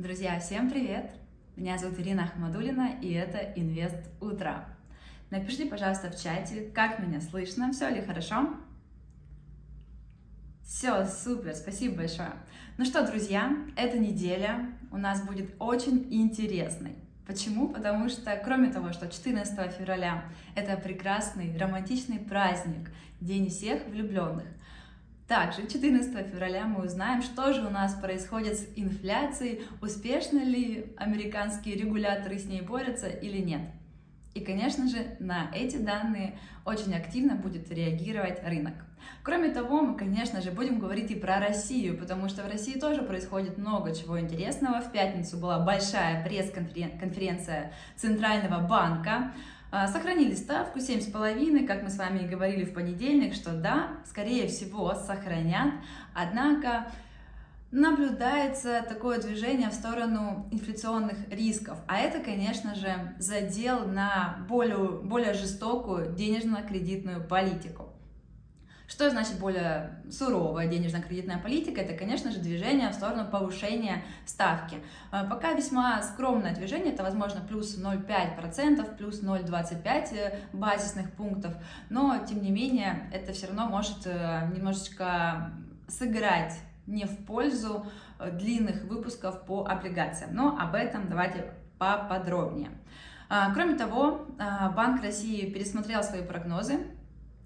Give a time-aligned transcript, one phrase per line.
[0.00, 1.10] Друзья, всем привет!
[1.56, 4.64] Меня зовут Ирина Ахмадулина, и это Инвест Утро.
[5.28, 8.48] Напишите, пожалуйста, в чате, как меня слышно, все ли хорошо?
[10.62, 12.32] Все, супер, спасибо большое.
[12.78, 16.94] Ну что, друзья, эта неделя у нас будет очень интересной.
[17.26, 17.68] Почему?
[17.68, 20.24] Потому что, кроме того, что 14 февраля
[20.54, 22.90] это прекрасный романтичный праздник,
[23.20, 24.46] День всех влюбленных,
[25.30, 31.76] также 14 февраля мы узнаем, что же у нас происходит с инфляцией, успешно ли американские
[31.76, 33.60] регуляторы с ней борются или нет.
[34.34, 38.74] И, конечно же, на эти данные очень активно будет реагировать рынок.
[39.22, 43.02] Кроме того, мы, конечно же, будем говорить и про Россию, потому что в России тоже
[43.02, 44.80] происходит много чего интересного.
[44.80, 49.32] В пятницу была большая пресс-конференция Центрального банка.
[49.72, 54.48] А, сохранили ставку 7,5, как мы с вами и говорили в понедельник, что да, скорее
[54.48, 55.74] всего, сохранят.
[56.12, 56.90] Однако
[57.70, 61.78] наблюдается такое движение в сторону инфляционных рисков.
[61.86, 67.89] А это, конечно же, задел на более, более жестокую денежно-кредитную политику.
[68.90, 71.80] Что значит более суровая денежно-кредитная политика?
[71.80, 74.78] Это, конечно же, движение в сторону повышения ставки.
[75.12, 81.54] А, пока весьма скромное движение, это, возможно, плюс 0,5%, плюс 0,25 э, базисных пунктов,
[81.88, 85.52] но, тем не менее, это все равно может э, немножечко
[85.86, 87.86] сыграть не в пользу
[88.18, 90.34] э, длинных выпусков по облигациям.
[90.34, 92.70] Но об этом давайте поподробнее.
[93.54, 94.26] Кроме того,
[94.74, 96.80] Банк России пересмотрел свои прогнозы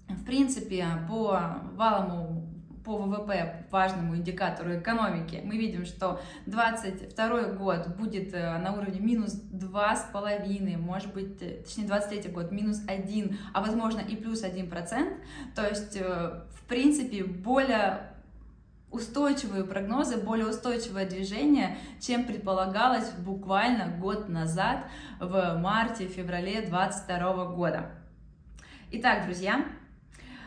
[0.09, 2.45] в принципе, по валовому
[2.85, 9.33] по ВВП, важному индикатору экономики, мы видим, что 22 год будет э, на уровне минус
[9.51, 15.17] 2,5, может быть, э, точнее 23 год минус 1, а возможно и плюс 1%.
[15.55, 18.11] То есть, э, в принципе, более
[18.91, 24.85] устойчивые прогнозы, более устойчивое движение, чем предполагалось буквально год назад
[25.19, 27.91] в марте-феврале 2022 года.
[28.91, 29.65] Итак, друзья,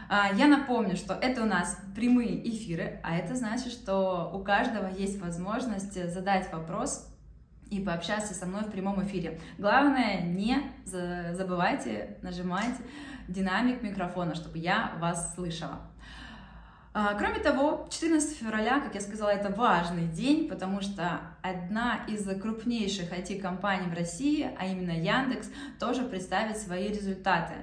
[0.09, 5.21] я напомню, что это у нас прямые эфиры, а это значит, что у каждого есть
[5.21, 7.07] возможность задать вопрос
[7.71, 9.41] и пообщаться со мной в прямом эфире.
[9.59, 12.75] Главное, не забывайте нажимать
[13.29, 15.81] динамик микрофона, чтобы я вас слышала.
[16.95, 22.27] А, кроме того, 14 февраля, как я сказала, это важный день, потому что одна из
[22.41, 27.55] крупнейших IT-компаний в России, а именно Яндекс, тоже представит свои результаты.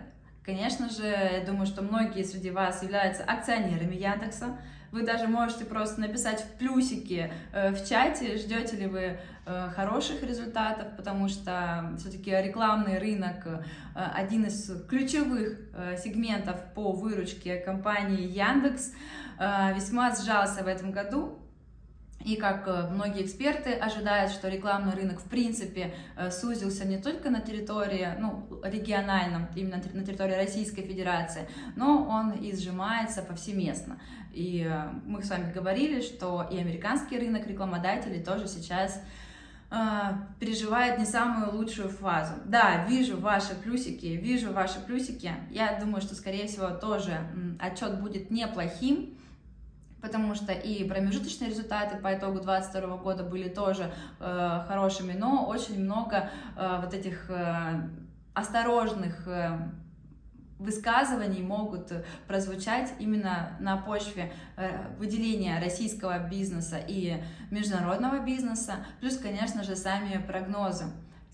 [0.46, 4.58] Конечно же, я думаю, что многие среди вас являются акционерами Яндекса.
[4.92, 10.22] Вы даже можете просто написать в плюсике э, в чате, ждете ли вы э, хороших
[10.22, 13.64] результатов, потому что все-таки рекламный рынок э,
[14.14, 15.58] один из ключевых
[15.98, 18.94] сегментов по выручке компании Яндекс
[19.76, 21.40] весьма сжался в этом году.
[22.26, 27.30] И как э, многие эксперты ожидают, что рекламный рынок в принципе э, сузился не только
[27.30, 34.00] на территории, ну, региональном, именно на территории Российской Федерации, но он и сжимается повсеместно.
[34.34, 39.02] И э, мы с вами говорили, что и американский рынок рекламодателей тоже сейчас
[40.40, 42.34] переживает не самую лучшую фазу.
[42.46, 45.32] Да, вижу ваши плюсики, вижу ваши плюсики.
[45.50, 47.18] Я думаю, что, скорее всего, тоже
[47.60, 49.18] отчет будет неплохим
[50.06, 55.84] потому что и промежуточные результаты по итогу 2022 года были тоже э, хорошими, но очень
[55.84, 57.90] много э, вот этих э,
[58.36, 59.58] осторожных э,
[60.60, 61.92] высказываний могут
[62.28, 70.24] прозвучать именно на почве э, выделения российского бизнеса и международного бизнеса, плюс, конечно же, сами
[70.28, 70.86] прогнозы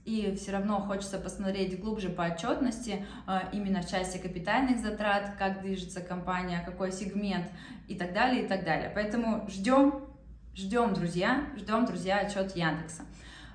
[0.06, 5.62] и все равно хочется посмотреть глубже по отчетности, а, именно в части капитальных затрат, как
[5.62, 7.46] движется компания, какой сегмент
[7.88, 8.92] и так далее, и так далее.
[8.94, 10.06] Поэтому ждем,
[10.56, 13.04] ждем, друзья, ждем, друзья, отчет Яндекса.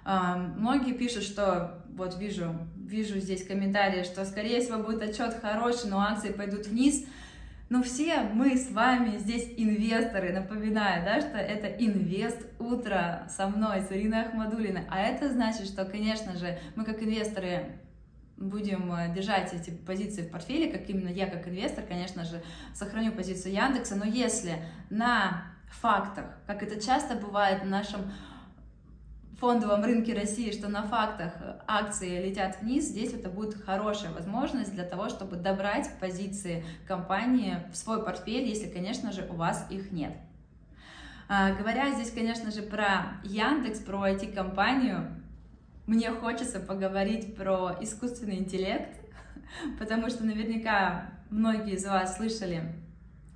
[0.05, 5.91] А, многие пишут, что вот вижу, вижу здесь комментарии, что скорее всего будет отчет хороший,
[5.91, 7.05] но акции пойдут вниз.
[7.69, 13.81] Но все мы с вами здесь инвесторы, напоминаю, да, что это инвест утро со мной,
[13.81, 14.85] с Ириной Ахмадулиной.
[14.89, 17.81] А это значит, что, конечно же, мы как инвесторы
[18.37, 22.43] будем э, держать эти позиции в портфеле, как именно я как инвестор, конечно же,
[22.75, 24.57] сохраню позицию Яндекса, но если
[24.91, 28.13] на фактах, как это часто бывает в нашем
[29.39, 31.33] фондовом рынке России, что на фактах
[31.67, 37.77] акции летят вниз, здесь это будет хорошая возможность для того, чтобы добрать позиции компании в
[37.77, 40.13] свой портфель, если, конечно же, у вас их нет.
[41.29, 45.09] А, говоря здесь, конечно же, про Яндекс, про IT-компанию,
[45.87, 48.99] мне хочется поговорить про искусственный интеллект,
[49.79, 52.63] потому что наверняка многие из вас слышали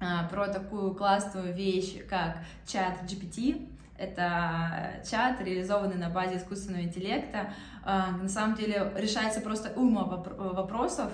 [0.00, 3.69] а, про такую классную вещь, как чат GPT,
[4.00, 7.52] Это чат, реализованный на базе искусственного интеллекта.
[7.84, 11.12] А, на самом деле решается просто уйма вопросов,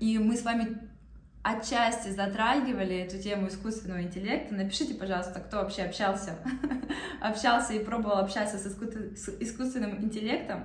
[0.00, 0.78] и мы с вами
[1.42, 4.54] отчасти затрагивали эту тему искусственного интеллекта.
[4.54, 6.36] Напишите, пожалуйста, кто вообще общался,
[7.22, 8.66] общался и пробовал общаться с,
[9.40, 10.64] искусственным интеллектом.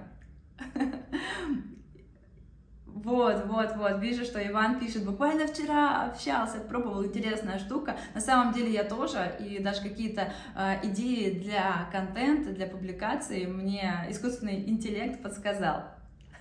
[2.96, 7.98] Вот, вот, вот, вижу, что Иван пишет, буквально вчера общался, пробовал, интересная штука.
[8.14, 14.06] На самом деле я тоже, и даже какие-то э, идеи для контента, для публикации мне
[14.10, 15.84] искусственный интеллект подсказал.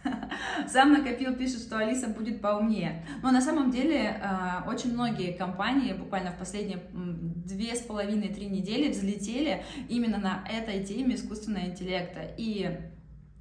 [0.69, 3.05] Сам накопил, пишет, что Алиса будет поумнее.
[3.21, 8.93] Но на самом деле э, очень многие компании буквально в последние две с половиной-три недели
[8.93, 12.21] взлетели именно на этой теме искусственного интеллекта.
[12.39, 12.79] И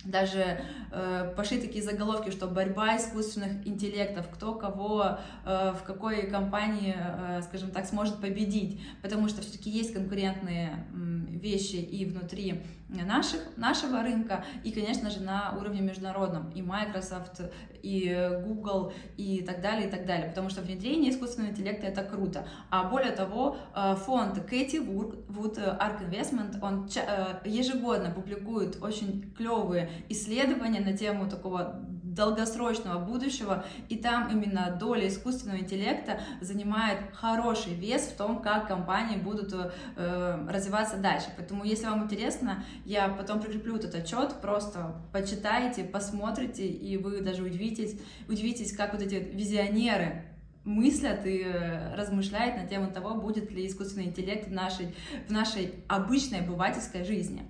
[0.03, 0.61] даже
[0.91, 7.41] э, пошли такие заголовки, что борьба искусственных интеллектов, кто кого э, в какой компании, э,
[7.44, 10.95] скажем так, сможет победить, потому что все-таки есть конкурентные э,
[11.29, 12.63] вещи и внутри
[13.01, 17.41] наших, нашего рынка, и, конечно же, на уровне международном, и Microsoft,
[17.81, 22.47] и Google, и так далее, и так далее, потому что внедрение искусственного интеллекта это круто.
[22.69, 29.89] А более того, э, фонд Кэти Wood Ark Investment, он э, ежегодно публикует очень клевые
[30.09, 31.83] исследования на тему такого
[32.13, 39.18] долгосрочного будущего, и там именно доля искусственного интеллекта занимает хороший вес в том, как компании
[39.18, 41.27] будут э, развиваться дальше.
[41.38, 47.44] Поэтому, если вам интересно, я потом прикреплю этот отчет, просто почитайте, посмотрите, и вы даже
[47.44, 50.25] удивитесь, удивитесь, как вот эти визионеры
[50.63, 54.95] мыслят и э, размышляют на тему того, будет ли искусственный интеллект в нашей,
[55.27, 57.44] в нашей обычной обывательской жизни.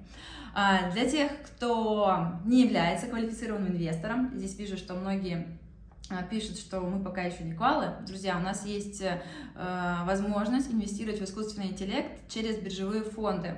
[0.56, 5.48] А, для тех, кто не является квалифицированным инвестором, здесь вижу, что многие
[6.10, 7.88] а, пишут, что мы пока еще не квалы.
[8.06, 9.20] Друзья, у нас есть э,
[10.06, 13.58] возможность инвестировать в искусственный интеллект через биржевые фонды.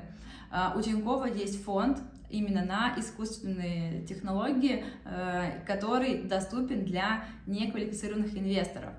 [0.49, 1.99] А, у Тинькова есть фонд
[2.29, 8.93] именно на искусственные технологии, э, который доступен для неквалифицированных инвесторов.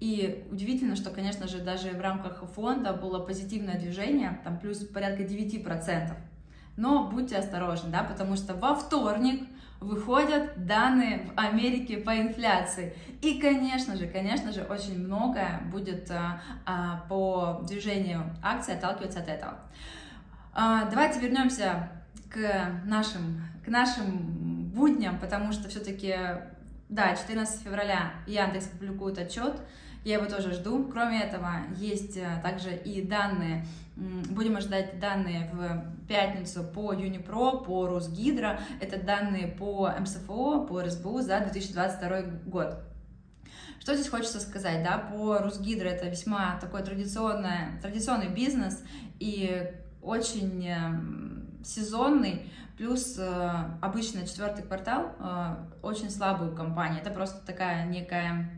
[0.00, 5.22] И удивительно, что, конечно же, даже в рамках фонда было позитивное движение, там плюс порядка
[5.22, 6.14] 9%
[6.78, 9.48] но будьте осторожны, да, потому что во вторник
[9.80, 12.94] выходят данные в Америке по инфляции.
[13.20, 19.28] И, конечно же, конечно же, очень многое будет а, а, по движению акций отталкиваться от
[19.28, 19.54] этого.
[20.52, 21.90] А, давайте вернемся
[22.30, 22.38] к
[22.84, 26.14] нашим, к нашим будням, потому что все-таки,
[26.88, 29.60] да, 14 февраля Яндекс публикует отчет,
[30.08, 30.88] я его тоже жду.
[30.90, 37.86] Кроме этого, есть э, также и данные, будем ожидать данные в пятницу по Юнипро, по
[37.86, 42.78] Росгидро, это данные по МСФО, по РСБУ за 2022 год.
[43.80, 48.82] Что здесь хочется сказать, да, по Русгидро это весьма такой традиционный, традиционный бизнес
[49.20, 49.70] и
[50.00, 53.50] очень эм, сезонный, плюс э,
[53.82, 58.57] обычно четвертый квартал э, очень слабый у компании, это просто такая некая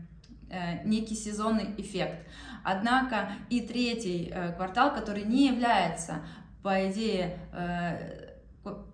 [0.83, 2.27] некий сезонный эффект.
[2.63, 6.21] Однако и третий э, квартал, который не является,
[6.61, 8.31] по идее, э,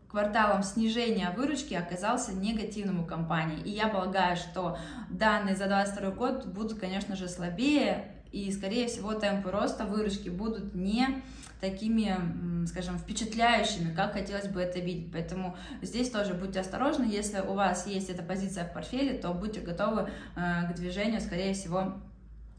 [0.09, 3.61] кварталом снижения выручки оказался негативным у компании.
[3.63, 4.77] И я полагаю, что
[5.09, 10.75] данные за 2022 год будут, конечно же, слабее, и, скорее всего, темпы роста выручки будут
[10.75, 11.23] не
[11.59, 15.11] такими, скажем, впечатляющими, как хотелось бы это видеть.
[15.11, 17.03] Поэтому здесь тоже будьте осторожны.
[17.03, 21.53] Если у вас есть эта позиция в портфеле, то будьте готовы э, к движению, скорее
[21.53, 21.95] всего,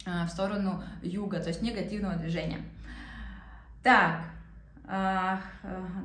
[0.05, 2.61] э, в сторону юга, то есть негативного движения.
[3.83, 4.25] Так,
[4.89, 5.37] э,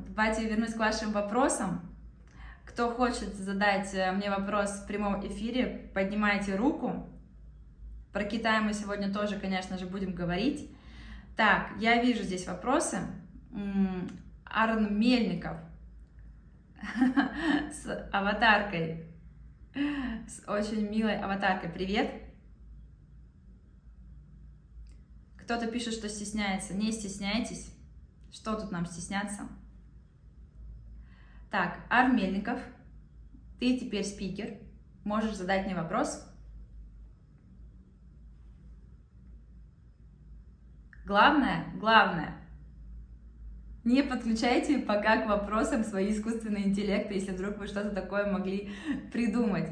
[0.10, 1.82] давайте вернусь к вашим вопросам.
[2.66, 7.08] Кто хочет задать мне вопрос в прямом эфире, поднимайте руку.
[8.12, 10.70] Про Китай мы сегодня тоже, конечно же, будем говорить.
[11.36, 13.00] Так, я вижу здесь вопросы.
[14.46, 15.58] Арн Мельников
[17.72, 19.08] с аватаркой,
[19.74, 21.70] с очень милой аватаркой.
[21.70, 22.12] Привет!
[25.38, 26.74] Кто-то пишет, что стесняется.
[26.74, 27.74] Не стесняйтесь.
[28.32, 29.48] Что тут нам стесняться?
[31.52, 32.60] Так, Арн Мельников,
[33.60, 34.58] ты теперь спикер.
[35.04, 36.26] Можешь задать мне вопрос.
[41.06, 42.34] Главное, главное,
[43.84, 48.72] не подключайте пока к вопросам свои искусственные интеллекты, если вдруг вы что-то такое могли
[49.12, 49.70] придумать.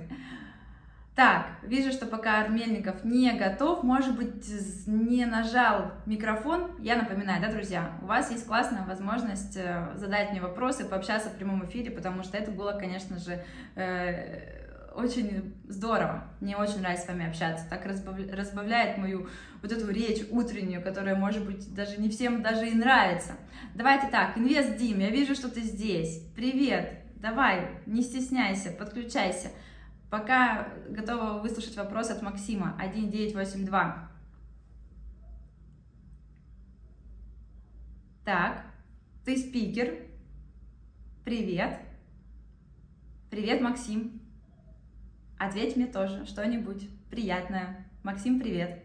[1.15, 4.45] Так, вижу, что пока Армельников не готов, может быть,
[4.87, 6.71] не нажал микрофон.
[6.79, 11.35] Я напоминаю, да, друзья, у вас есть классная возможность э, задать мне вопросы, пообщаться в
[11.35, 13.43] прямом эфире, потому что это было, конечно же,
[13.75, 14.60] э,
[14.95, 16.25] очень здорово.
[16.41, 17.65] Мне очень нравится с вами общаться.
[17.69, 19.27] Так разбавляет мою
[19.61, 23.33] вот эту речь утреннюю, которая, может быть, даже не всем даже и нравится.
[23.73, 26.23] Давайте так, Инвест Дим, я вижу, что ты здесь.
[26.35, 29.49] Привет, давай, не стесняйся, подключайся.
[30.09, 34.09] Пока готова выслушать вопрос от Максима, 1982.
[38.25, 38.65] Так,
[39.25, 39.95] ты спикер.
[41.23, 41.79] Привет.
[43.29, 44.20] Привет, Максим.
[45.43, 47.83] Ответь мне тоже что-нибудь приятное.
[48.03, 48.83] Максим, привет.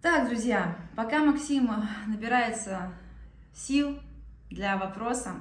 [0.00, 1.70] Так, друзья, пока Максим
[2.08, 2.92] набирается
[3.54, 4.00] сил
[4.50, 5.36] для вопроса,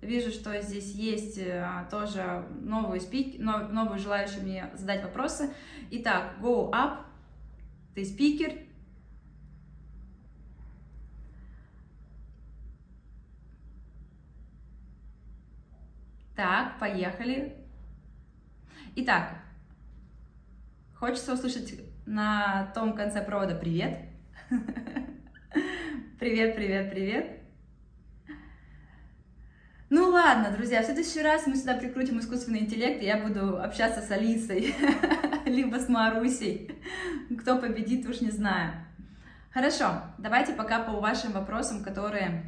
[0.00, 5.52] вижу, что здесь есть э, тоже новые спик, новые желающие мне задать вопросы.
[5.90, 6.98] Итак, go up,
[7.96, 8.52] ты спикер,
[16.38, 17.56] Так, поехали.
[18.94, 19.38] Итак,
[20.94, 23.98] хочется услышать на том конце провода привет.
[26.20, 27.40] Привет, привет, привет.
[29.90, 34.00] Ну ладно, друзья, в следующий раз мы сюда прикрутим искусственный интеллект, и я буду общаться
[34.00, 34.76] с Алисой,
[35.44, 36.70] либо с Марусей.
[37.40, 38.74] Кто победит, уж не знаю.
[39.52, 42.44] Хорошо, давайте пока по вашим вопросам, которые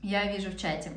[0.00, 0.92] я вижу в чате.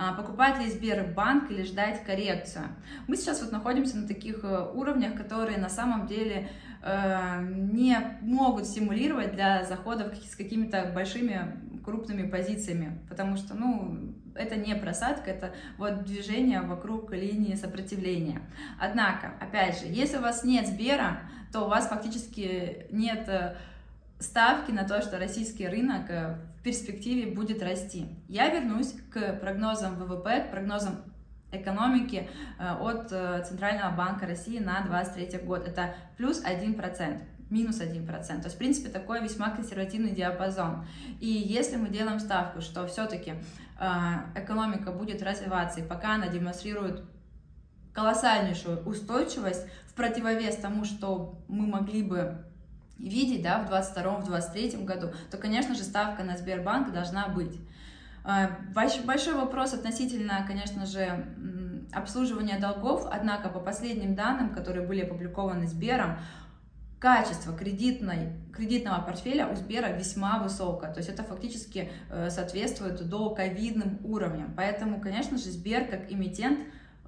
[0.00, 2.66] А, покупать ли Сбербанк или ждать коррекцию.
[3.08, 6.50] Мы сейчас вот находимся на таких э, уровнях, которые на самом деле
[6.84, 14.54] э, не могут стимулировать для заходов с какими-то большими крупными позициями, потому что, ну, это
[14.54, 18.42] не просадка, это вот движение вокруг линии сопротивления.
[18.78, 23.56] Однако, опять же, если у вас нет Сбера, то у вас фактически нет э,
[24.20, 26.08] ставки на то, что российский рынок
[26.68, 28.06] перспективе будет расти.
[28.28, 30.96] Я вернусь к прогнозам ВВП, к прогнозам
[31.50, 35.66] экономики э, от э, Центрального банка России на 2023 год.
[35.66, 38.06] Это плюс 1%, минус 1%.
[38.06, 40.84] То есть, в принципе, такой весьма консервативный диапазон.
[41.20, 43.32] И если мы делаем ставку, что все-таки
[43.80, 43.84] э,
[44.34, 47.02] экономика будет развиваться, и пока она демонстрирует
[47.94, 52.44] колоссальнейшую устойчивость в противовес тому, что мы могли бы
[52.98, 57.58] видеть да, в 2022-2023 году, то, конечно же, ставка на Сбербанк должна быть.
[58.24, 61.26] А, большой вопрос относительно, конечно же,
[61.92, 66.18] обслуживания долгов, однако по последним данным, которые были опубликованы Сбером,
[66.98, 73.30] качество кредитной, кредитного портфеля у Сбера весьма высокое, то есть это фактически э, соответствует до
[73.30, 74.52] ковидным уровням.
[74.56, 76.58] Поэтому, конечно же, Сбер как эмитент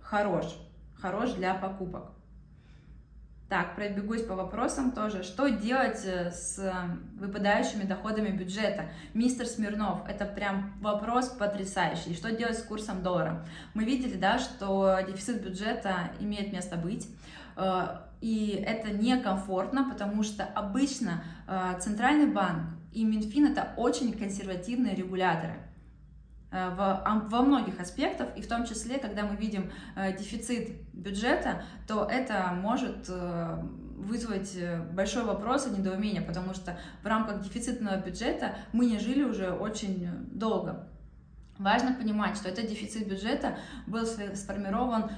[0.01, 0.47] хорош,
[0.95, 2.13] хорош для покупок.
[3.51, 5.25] Так, пробегусь по вопросам тоже.
[5.25, 6.73] Что делать э, с э,
[7.19, 8.91] выпадающими доходами бюджета?
[9.13, 12.15] Мистер Смирнов, это прям вопрос потрясающий.
[12.15, 13.45] Что делать с курсом доллара?
[13.75, 17.09] Мы видели, да, что дефицит бюджета имеет место быть.
[17.57, 21.25] Э, и это некомфортно, потому что обычно
[21.81, 25.57] Центральный банк и Минфин это очень консервативные регуляторы.
[26.53, 31.63] Э, в, во многих аспектах, и в том числе, когда мы видим э, дефицит бюджета,
[31.87, 33.59] то это может э,
[33.97, 34.57] вызвать
[34.93, 40.09] большой вопрос и недоумение, потому что в рамках дефицитного бюджета мы не жили уже очень
[40.33, 40.89] долго.
[41.59, 45.11] Важно понимать, что этот дефицит бюджета был сформирован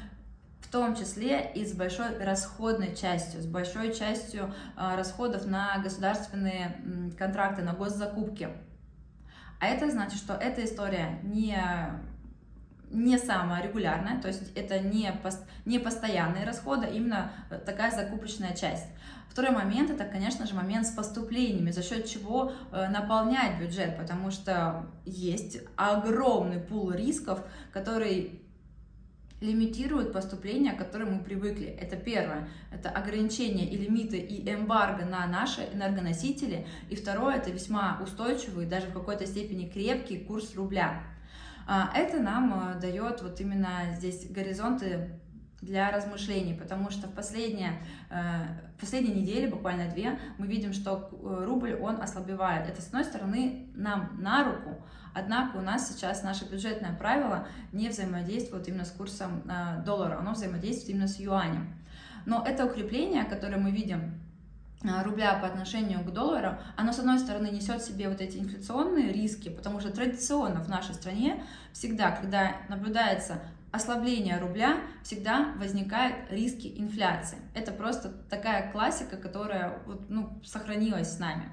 [0.60, 7.62] в том числе и с большой расходной частью, с большой частью расходов на государственные контракты,
[7.62, 8.48] на госзакупки.
[9.62, 11.57] А это значит, что эта история не
[12.90, 17.33] не самая регулярная, то есть это не, пост, не постоянные расходы, а именно
[17.64, 18.85] такая закупочная часть.
[19.31, 24.33] Второй момент это, конечно же, момент с поступлениями, за счет чего э, наполнять бюджет, потому
[24.33, 27.42] что есть огромный пул рисков,
[27.73, 28.41] который
[29.42, 31.66] лимитируют поступления, к которым мы привыкли.
[31.66, 36.66] Это первое, это ограничения и лимиты и эмбарго на наши энергоносители.
[36.88, 41.02] И второе, это весьма устойчивый, даже в какой-то степени крепкий курс рубля.
[41.66, 45.20] А, это нам э, дает вот именно здесь горизонты
[45.61, 48.16] для размышлений, потому что в последние, э,
[48.76, 52.68] в последние недели, буквально две, мы видим, что э, рубль, он ослабевает.
[52.68, 54.84] Это, с одной стороны, нам на руку,
[55.14, 60.33] Однако у нас сейчас наше бюджетное правило не взаимодействует именно с курсом э, доллара, оно
[60.33, 61.75] взаимодействует именно с юанем.
[62.25, 64.14] Но это укрепление, которое мы видим
[64.83, 68.38] э, рубля по отношению к доллару, оно, с одной стороны, несет в себе вот эти
[68.38, 73.40] инфляционные риски, потому что традиционно в нашей стране всегда, когда наблюдается
[73.73, 77.38] ослабление рубля, всегда возникают риски инфляции.
[77.54, 79.78] Это просто такая классика, которая
[80.09, 81.49] ну, сохранилась с нами.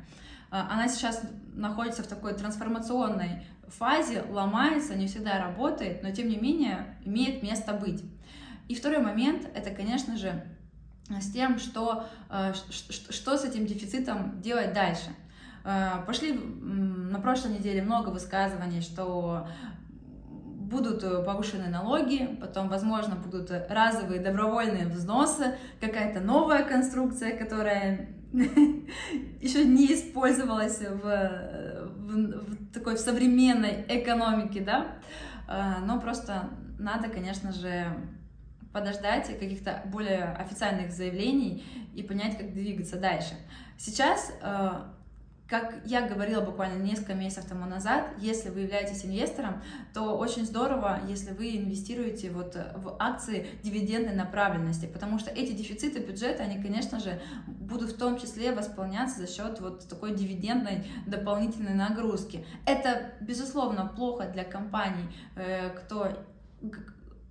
[0.51, 1.21] Она сейчас
[1.53, 7.73] находится в такой трансформационной фазе, ломается, не всегда работает, но тем не менее имеет место
[7.73, 8.03] быть.
[8.67, 10.43] И второй момент— это, конечно же,
[11.09, 15.09] с тем, что, э, что с этим дефицитом делать дальше.
[15.63, 19.47] Э, пошли на прошлой неделе много высказываний, что
[20.69, 28.18] будут повышены налоги, потом, возможно, будут разовые добровольные взносы, какая-то новая конструкция, которая
[29.41, 34.99] еще не использовалась в, в, в такой в современной экономике, да,
[35.47, 37.87] э, но просто надо, конечно же,
[38.71, 41.63] подождать каких-то более официальных заявлений
[41.95, 43.33] и понять, как двигаться дальше.
[43.77, 44.69] Сейчас, э,
[45.49, 49.63] как я говорила буквально несколько месяцев тому назад, если вы являетесь инвестором,
[49.95, 55.99] то очень здорово, если вы инвестируете вот в акции дивидендной направленности, потому что эти дефициты
[55.99, 61.73] бюджета, они, конечно же, будут в том числе восполняться за счет вот такой дивидендной дополнительной
[61.73, 62.45] нагрузки.
[62.67, 66.09] Это, безусловно, плохо для компаний, э, кто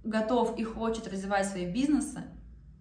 [0.02, 2.24] готов и хочет развивать свои бизнесы,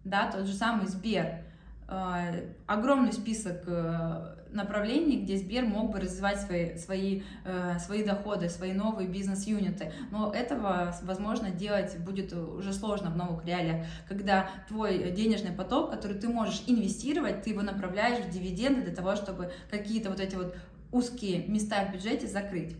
[0.03, 1.43] да, тот же самый Сбер,
[1.87, 8.73] огромный список э, направлений, где Сбер мог бы развивать свои, свои, э, свои доходы, свои
[8.73, 9.93] новые бизнес-юниты.
[10.11, 16.17] Но этого, возможно, делать будет уже сложно в новых реалиях, когда твой денежный поток, который
[16.17, 20.55] ты можешь инвестировать, ты его направляешь в дивиденды для того, чтобы какие-то вот эти вот
[20.91, 22.75] узкие места в бюджете закрыть.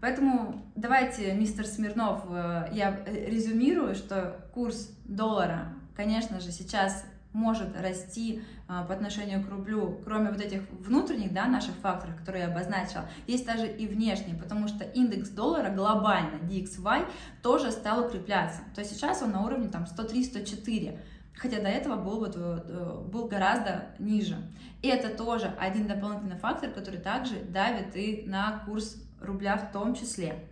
[0.00, 8.42] Поэтому давайте, мистер Смирнов, э, я резюмирую, что курс доллара, конечно же, сейчас может расти
[8.68, 13.08] э, по отношению к рублю, кроме вот этих внутренних да, наших факторов, которые я обозначила,
[13.26, 17.06] есть также и внешние, потому что индекс доллара глобально, DXY,
[17.42, 18.60] тоже стал укрепляться.
[18.74, 20.98] То есть сейчас он на уровне там 103-104,
[21.34, 24.36] хотя до этого был, вот, э, был гораздо ниже.
[24.82, 29.94] И это тоже один дополнительный фактор, который также давит и на курс рубля в том
[29.94, 30.48] числе.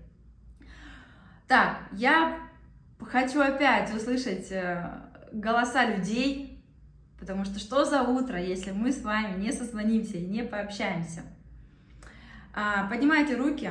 [1.47, 2.40] Так, я
[3.00, 5.00] хочу опять услышать э,
[5.33, 6.55] голоса людей,
[7.18, 11.23] потому что что за утро, если мы с вами не созвонимся и не пообщаемся?
[12.54, 13.70] А, поднимайте руки.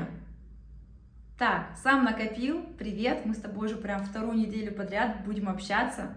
[1.37, 2.63] Так, сам накопил.
[2.77, 6.15] Привет, мы с тобой уже прям вторую неделю подряд будем общаться.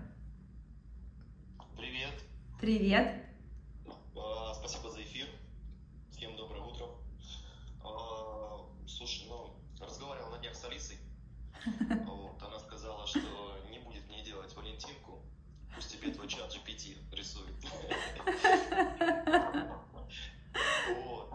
[1.77, 2.15] Привет.
[2.61, 3.29] Привет.
[12.07, 13.21] Вот, она сказала, что
[13.71, 15.23] не будет мне делать Валентинку,
[15.75, 17.55] пусть тебе твой чат GPT рисует.
[21.05, 21.35] Вот.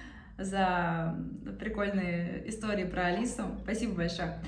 [0.37, 1.15] за
[1.59, 3.43] прикольные истории про Алису.
[3.63, 4.39] Спасибо большое.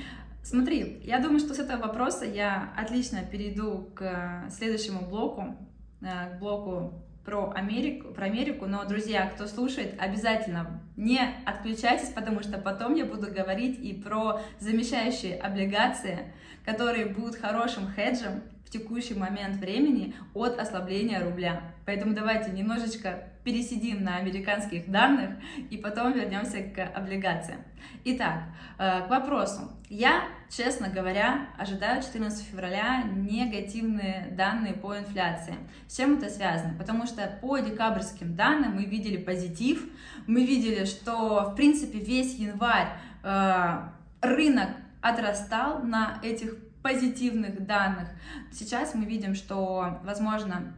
[0.44, 5.56] Смотри, я думаю, что с этого вопроса я отлично перейду к следующему блоку,
[6.02, 12.42] э, к блоку про Америку, про Америку, но, друзья, кто слушает, обязательно не отключайтесь, потому
[12.44, 16.34] что потом я буду говорить и про замещающие облигации,
[16.66, 18.44] которые будут хорошим хеджем
[18.74, 21.62] текущий момент времени от ослабления рубля.
[21.86, 25.32] Поэтому давайте немножечко пересидим на американских данных
[25.70, 27.62] и потом вернемся к облигациям.
[28.06, 28.44] Итак,
[28.78, 29.72] э, к вопросу.
[29.90, 35.56] Я, честно говоря, ожидаю 14 февраля негативные данные по инфляции.
[35.88, 36.78] С чем это связано?
[36.78, 39.86] Потому что по декабрьским данным мы видели позитив,
[40.26, 42.90] мы видели, что в принципе весь январь
[43.24, 43.80] э,
[44.22, 44.70] рынок
[45.02, 48.10] отрастал на этих позитивных данных.
[48.52, 50.74] Сейчас мы видим, что, возможно,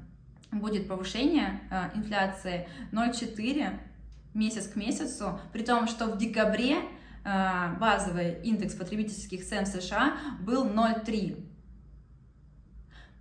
[0.59, 3.79] будет повышение э, инфляции 0,4
[4.33, 6.77] месяц к месяцу, при том, что в декабре
[7.23, 11.43] э, базовый индекс потребительских цен в США был 0,3.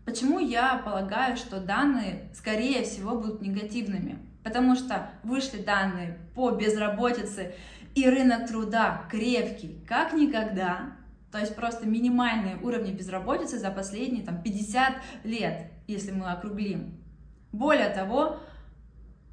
[0.05, 4.19] Почему я полагаю, что данные, скорее всего, будут негативными?
[4.43, 7.55] Потому что вышли данные по безработице,
[7.95, 10.97] и рынок труда крепкий, как никогда,
[11.31, 14.95] то есть просто минимальные уровни безработицы за последние там, 50
[15.25, 17.04] лет, если мы округлим.
[17.55, 18.41] Более того,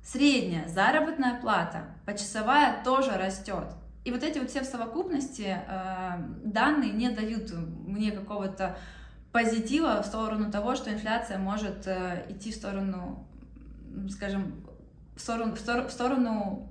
[0.03, 3.65] средняя заработная плата почасовая тоже растет.
[4.05, 6.11] И вот эти вот все в совокупности э,
[6.45, 8.77] данные не дают мне какого-то
[9.31, 11.87] позитива в сторону того, что инфляция может
[12.29, 13.27] идти в сторону,
[14.11, 14.67] скажем,
[15.15, 16.70] в сторону, в сторону, в сторону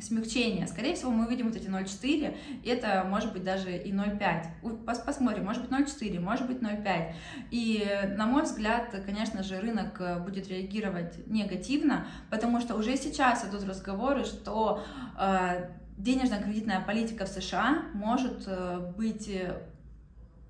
[0.00, 0.66] смягчения.
[0.66, 4.84] Скорее всего, мы увидим вот эти 0,4, это может быть даже и 0,5.
[5.04, 7.12] Посмотрим, может быть 0,4, может быть 0,5.
[7.50, 13.44] И, на мой взгляд, конечно же, рынок э, будет реагировать негативно, потому что уже сейчас
[13.44, 14.82] идут разговоры, что
[15.18, 19.30] э, денежно-кредитная политика в США может э, быть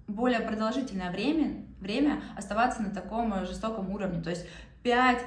[0.07, 4.23] более продолжительное время, время оставаться на таком жестоком уровне.
[4.23, 4.47] То есть
[4.83, 5.25] 5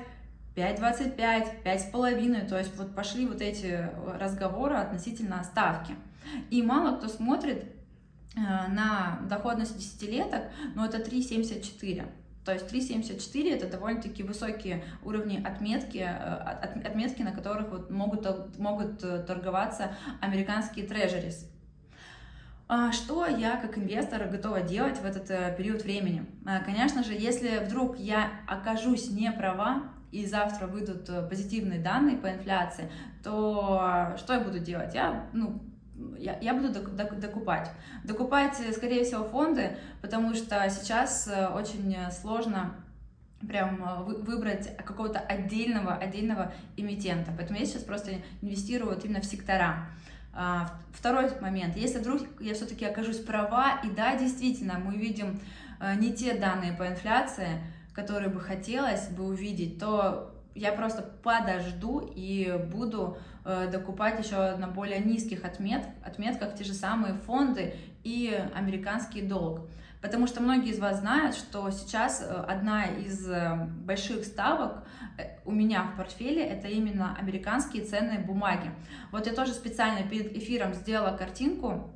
[0.55, 5.95] 5,25, 5,5, то есть вот пошли вот эти э, разговоры относительно ставки.
[6.49, 7.65] И мало кто смотрит
[8.35, 10.43] э, на доходность десятилеток,
[10.75, 12.07] но это 3,74.
[12.45, 18.99] То есть 3,74 это довольно-таки высокие уровни отметки, э, отметки, на которых вот могут, могут
[18.99, 21.51] торговаться американские трежерис.
[22.67, 26.25] А что я как инвестор готова делать в этот период времени?
[26.65, 29.83] Конечно же, если вдруг я окажусь не права,
[30.15, 32.89] и завтра выйдут э, позитивные данные по инфляции,
[33.21, 34.93] то что я буду делать?
[34.93, 35.61] Я, ну,
[36.17, 37.69] я, я буду докупать.
[38.05, 42.75] Докупать, э, скорее всего, фонды, потому что сейчас э, очень сложно
[43.45, 47.33] прям выбрать какого-то отдельного, отдельного эмитента.
[47.35, 49.89] Поэтому я сейчас просто инвестирую вот именно в сектора.
[50.33, 51.75] А, второй момент.
[51.75, 55.39] Если вдруг я все-таки окажусь права, и да, действительно, мы увидим
[55.97, 57.61] не те данные по инфляции,
[57.95, 64.67] которые бы хотелось бы увидеть, то я просто подожду и буду э, докупать еще на
[64.67, 69.67] более низких отмет, отметках те же самые фонды и американский долг.
[70.01, 73.55] Потому что многие из вас знают, что сейчас э, одна из э,
[73.85, 74.83] больших ставок
[75.17, 78.69] э, у меня в портфеле это именно американские ценные бумаги.
[79.11, 81.89] Вот я тоже специально перед эфиром сделала картинку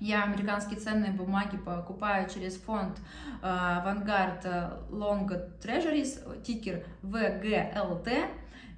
[0.00, 2.98] я американские ценные бумаги покупаю через фонд
[3.42, 5.28] э, Vanguard Long
[5.62, 8.28] Treasuries, тикер VGLT.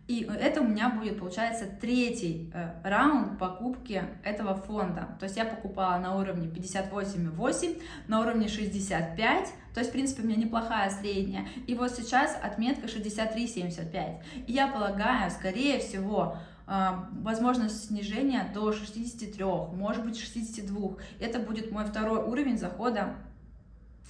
[0.08, 5.16] И это у меня будет, получается, третий э, раунд покупки этого фонда.
[5.18, 10.26] То есть я покупала на уровне 58,8, на уровне 65, то есть, в принципе, у
[10.26, 11.46] меня неплохая средняя.
[11.66, 14.22] И вот сейчас отметка 63,75.
[14.46, 20.96] И я полагаю, скорее всего, возможность снижения до 63, может быть 62.
[21.20, 23.14] Это будет мой второй уровень захода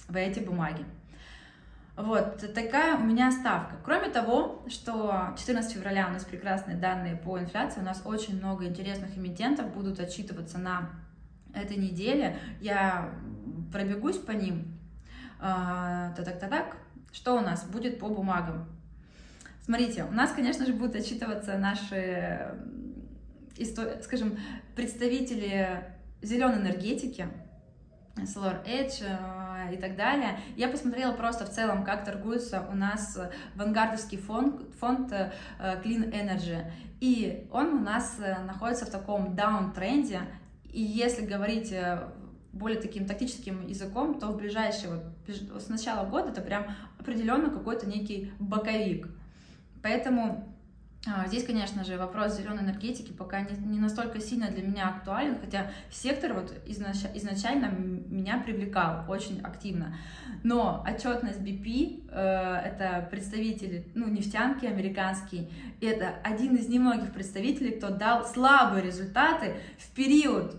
[0.07, 0.85] в эти бумаги.
[1.95, 3.75] Вот такая у меня ставка.
[3.83, 8.65] Кроме того, что 14 февраля у нас прекрасные данные по инфляции, у нас очень много
[8.65, 10.91] интересных эмитентов будут отчитываться на
[11.55, 12.37] этой неделе.
[12.61, 13.11] Я
[13.71, 14.77] пробегусь по ним.
[15.39, 16.77] А, так-так-так.
[17.11, 18.67] Что у нас будет по бумагам?
[19.67, 22.55] Смотрите, у нас, конечно же, будут отчитываться наши,
[24.01, 24.37] скажем,
[24.77, 25.83] представители
[26.21, 27.27] зеленой энергетики,
[28.15, 30.39] Solar Edge э, и так далее.
[30.55, 33.19] Я посмотрела просто в целом, как торгуется у нас
[33.55, 36.71] вангардовский фонд, фонд э, Clean Energy.
[37.01, 40.21] И он у нас э, находится в таком даун-тренде.
[40.63, 41.75] И если говорить
[42.53, 47.85] более таким тактическим языком, то в ближайшие, вот, с начала года это прям определенно какой-то
[47.85, 49.09] некий боковик.
[49.87, 50.43] Поэтому
[51.09, 55.37] а, Здесь, конечно же, вопрос зеленой энергетики пока не, не настолько сильно для меня актуален,
[55.39, 59.95] хотя сектор вот изнач, изначально меня привлекал очень активно.
[60.43, 67.89] Но отчетность BP, э, это представители, ну, нефтянки американские, это один из немногих представителей, кто
[67.89, 70.57] дал слабые результаты в период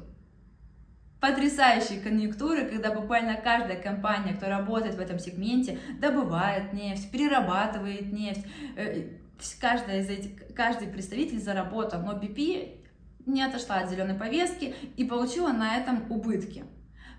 [1.20, 8.46] потрясающей конъюнктуры, когда буквально каждая компания, кто работает в этом сегменте, добывает нефть, перерабатывает нефть,
[8.76, 9.08] э,
[9.60, 12.78] каждая из этих, каждый представитель заработал, но BP
[13.26, 16.64] не отошла от зеленой повестки и получила на этом убытки.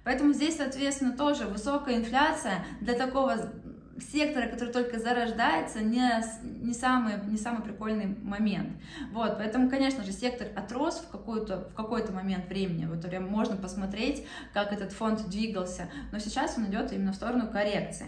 [0.04, 3.52] Поэтому здесь, соответственно, тоже высокая инфляция для такого
[4.02, 6.10] сектора, который только зарождается, не,
[6.44, 8.70] не, самый, не самый прикольный момент.
[9.12, 12.86] Вот, поэтому, конечно же, сектор отрос в, какой-то, в какой-то момент времени.
[12.86, 17.50] Вот прям можно посмотреть, как этот фонд двигался, но сейчас он идет именно в сторону
[17.50, 18.08] коррекции.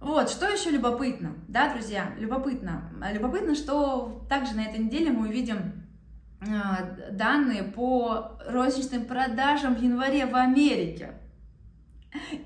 [0.00, 2.90] Вот, что еще любопытно, да, друзья, любопытно.
[3.12, 5.86] Любопытно, что также на этой неделе мы увидим
[6.40, 11.14] а, данные по розничным продажам в январе в Америке.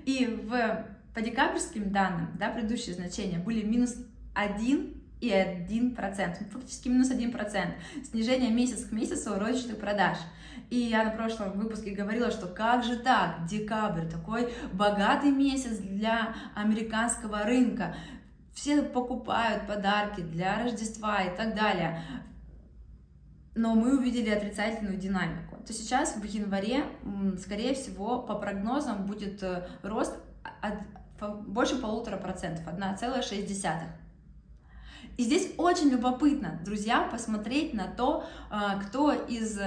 [0.07, 3.97] И в по декабрьским данным, да, предыдущие значения были минус
[4.35, 7.73] 1 и 1%, ну, фактически минус 1%,
[8.05, 10.19] снижение месяц к месяцу розничных продаж.
[10.71, 16.35] И я на прошлом выпуске говорила, что как же так, декабрь, такой богатый месяц для
[16.55, 17.95] американского рынка,
[18.55, 22.03] все покупают подарки для Рождества и так далее.
[23.55, 25.57] Но мы увидели отрицательную динамику.
[25.67, 26.85] То сейчас в январе,
[27.39, 30.15] скорее всего, по прогнозам будет э, рост
[31.29, 33.83] больше полутора процентов, 1,6.
[35.17, 39.59] И здесь очень любопытно, друзья, посмотреть на то, а, кто из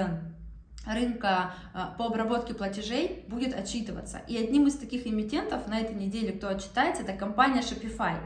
[0.86, 4.20] рынка а, по обработке платежей будет отчитываться.
[4.28, 8.18] И одним из таких эмитентов на этой неделе, кто отчитается, это компания Shopify.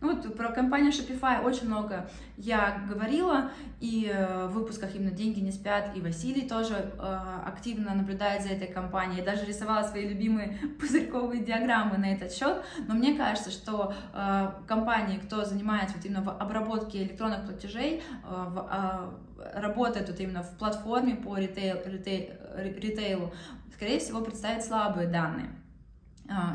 [0.00, 5.40] Ну вот про компанию Shopify очень много я говорила, и э, в выпусках именно «Деньги
[5.40, 10.56] не спят», и Василий тоже э, активно наблюдает за этой компанией, даже рисовала свои любимые
[10.80, 16.22] пузырьковые диаграммы на этот счет, но мне кажется, что э, компании, кто занимается вот именно
[16.22, 18.02] в обработке электронных платежей,
[19.54, 23.32] работает вот именно в платформе по ритейл, ритейл, ритейлу,
[23.74, 25.50] скорее всего, представят слабые данные.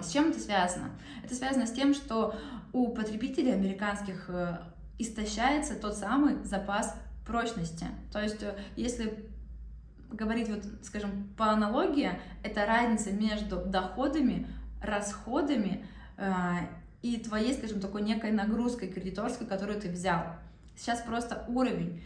[0.02, 0.92] С чем это связано?
[1.24, 2.36] Это связано с тем, что
[2.74, 4.58] у потребителей американских э,
[4.98, 7.86] истощается тот самый запас прочности.
[8.12, 9.30] То есть, э, если
[10.12, 12.12] говорить, вот, скажем, по аналогии,
[12.44, 14.48] это разница между доходами,
[14.82, 15.86] расходами
[16.18, 16.32] э,
[17.04, 20.24] и твоей, скажем, такой некой нагрузкой кредиторской, которую ты взял.
[20.76, 22.04] Сейчас просто уровень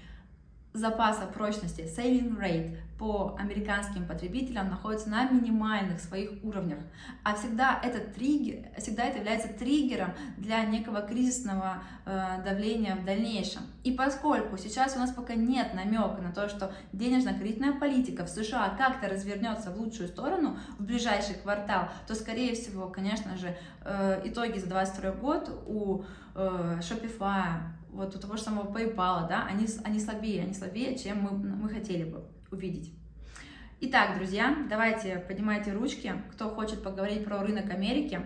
[0.73, 6.79] запаса прочности, saving rate по американским потребителям находится на минимальных своих уровнях.
[7.23, 13.61] А всегда этот триггер, всегда это является триггером для некого кризисного э, давления в дальнейшем.
[13.83, 18.75] И поскольку сейчас у нас пока нет намека на то, что денежно-кредитная политика в США
[18.77, 23.55] как-то развернется в лучшую сторону в ближайший квартал, то, скорее всего, конечно же,
[23.85, 27.59] э, итоги за 2022 год у э, Shopify,
[27.91, 31.69] вот у того же самого PayPal, да, они, они слабее, они слабее, чем мы, мы
[31.69, 32.91] хотели бы увидеть.
[33.79, 38.21] Итак, друзья, давайте поднимайте ручки, кто хочет поговорить про рынок Америки,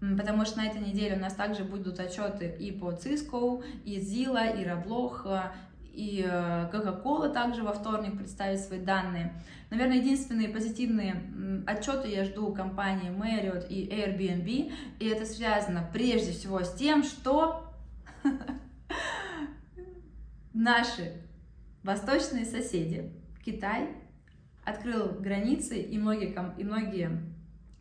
[0.00, 4.58] потому что на этой неделе у нас также будут отчеты и по Cisco, и Zilla,
[4.58, 5.50] и Roblox,
[5.92, 9.32] и э, Coca-Cola также во вторник представит свои данные.
[9.70, 11.22] Наверное, единственные позитивные
[11.66, 17.72] отчеты я жду компании Marriott и Airbnb, и это связано прежде всего с тем, что
[20.52, 21.22] наши
[21.82, 23.12] восточные соседи,
[23.44, 23.88] Китай,
[24.64, 27.34] открыл границы, и многие, и многие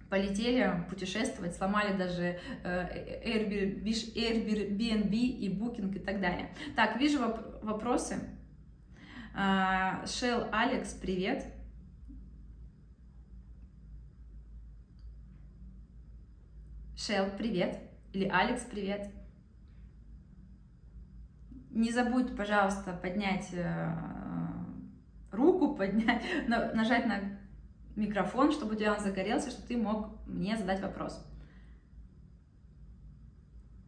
[0.09, 6.53] полетели путешествовать, сломали даже э, Airbnb, и Booking и так далее.
[6.75, 8.17] Так, вижу воп вопросы.
[9.33, 11.45] А, Shell Алекс, привет.
[16.95, 17.79] Shell, привет.
[18.11, 19.09] Или Алекс, привет.
[21.71, 23.95] Не забудь, пожалуйста, поднять э,
[25.33, 27.39] руку, поднять, нажать на
[27.95, 31.25] микрофон, чтобы у тебя он загорелся, чтобы ты мог мне задать вопрос.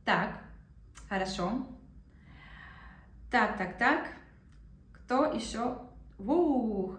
[0.04, 0.44] Так,
[1.10, 1.68] хорошо.
[3.32, 4.08] Так, так, так.
[4.94, 5.80] Кто еще?
[6.20, 6.98] Ух,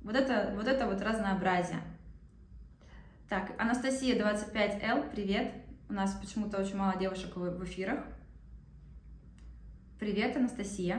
[0.00, 1.80] вот это, вот это вот разнообразие.
[3.28, 5.52] Так, Анастасия 25Л, привет.
[5.88, 8.04] У нас почему-то очень мало девушек в эфирах.
[9.98, 10.98] Привет, Анастасия.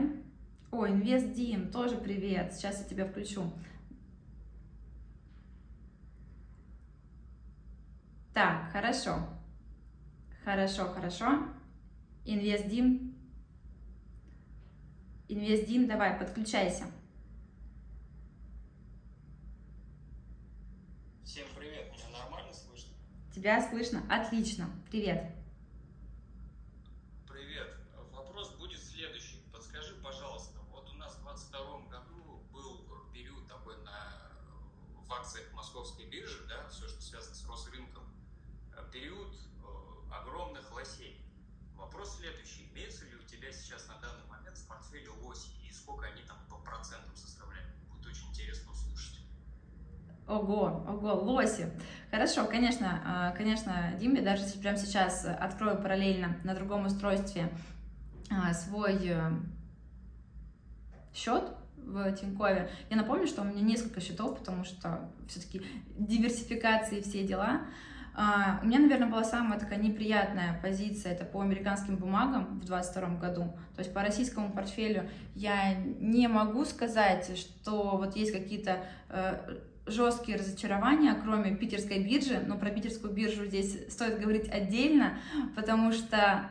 [0.70, 2.54] О, Инвест Дим, тоже привет.
[2.54, 3.52] Сейчас я тебя включу.
[8.32, 9.18] Так, хорошо.
[10.44, 11.48] Хорошо, хорошо.
[12.24, 13.16] Инвест Дим.
[15.28, 16.84] Инвест Дим, давай, подключайся.
[21.24, 22.92] Всем привет, меня нормально слышно?
[23.34, 24.02] Тебя слышно?
[24.08, 24.70] Отлично.
[24.88, 25.39] Привет.
[50.30, 51.66] Ого, ого, лоси.
[52.12, 57.48] Хорошо, конечно, а, конечно, Диме, даже прямо сейчас открою параллельно на другом устройстве
[58.30, 59.32] а, свой э,
[61.12, 62.70] счет в Тинькове.
[62.90, 65.62] Я напомню, что у меня несколько счетов, потому что все-таки
[65.98, 67.62] диверсификации все дела.
[68.14, 73.08] А, у меня, наверное, была самая такая неприятная позиция, это по американским бумагам в 2022
[73.18, 73.42] году.
[73.74, 80.38] То есть по российскому портфелю я не могу сказать, что вот есть какие-то э, жесткие
[80.38, 85.18] разочарования, кроме питерской биржи, но про питерскую биржу здесь стоит говорить отдельно,
[85.56, 86.50] потому что,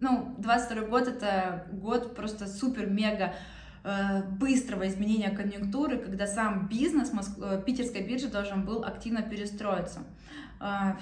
[0.00, 3.34] ну, 22 год это год просто супер-мега
[3.82, 7.38] э, быстрого изменения конъюнктуры, когда сам бизнес Моск...
[7.42, 10.00] Э, питерской биржи должен был активно перестроиться.
[10.60, 10.94] Э,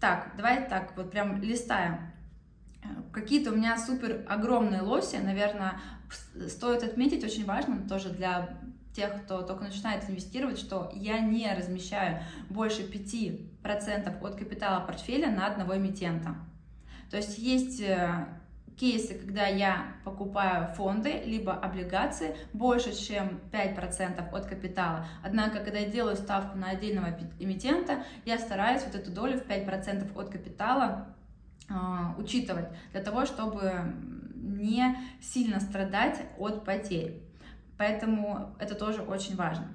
[0.00, 1.98] так, давай так, вот прям листаем.
[3.12, 5.80] Какие-то у меня супер огромные лоси, наверное,
[6.48, 8.58] стоит отметить, очень важно тоже для
[8.94, 15.46] тех, кто только начинает инвестировать, что я не размещаю больше 5% от капитала портфеля на
[15.46, 16.36] одного эмитента.
[17.10, 18.26] То есть есть э,
[18.76, 25.06] кейсы, когда я покупаю фонды, либо облигации больше, чем 5% от капитала.
[25.22, 30.16] Однако, когда я делаю ставку на отдельного эмитента, я стараюсь вот эту долю в 5%
[30.16, 31.08] от капитала
[31.68, 31.74] э,
[32.18, 33.92] учитывать, для того, чтобы
[34.34, 37.23] не сильно страдать от потерь.
[37.76, 39.66] Поэтому это тоже очень важно.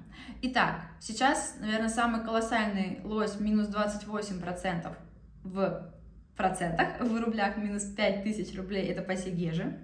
[0.42, 4.94] Итак, сейчас, наверное, самый колоссальный лось минус 28%
[5.44, 5.92] в
[6.36, 9.78] процентах, в рублях минус 5000 рублей, это по Сигеже.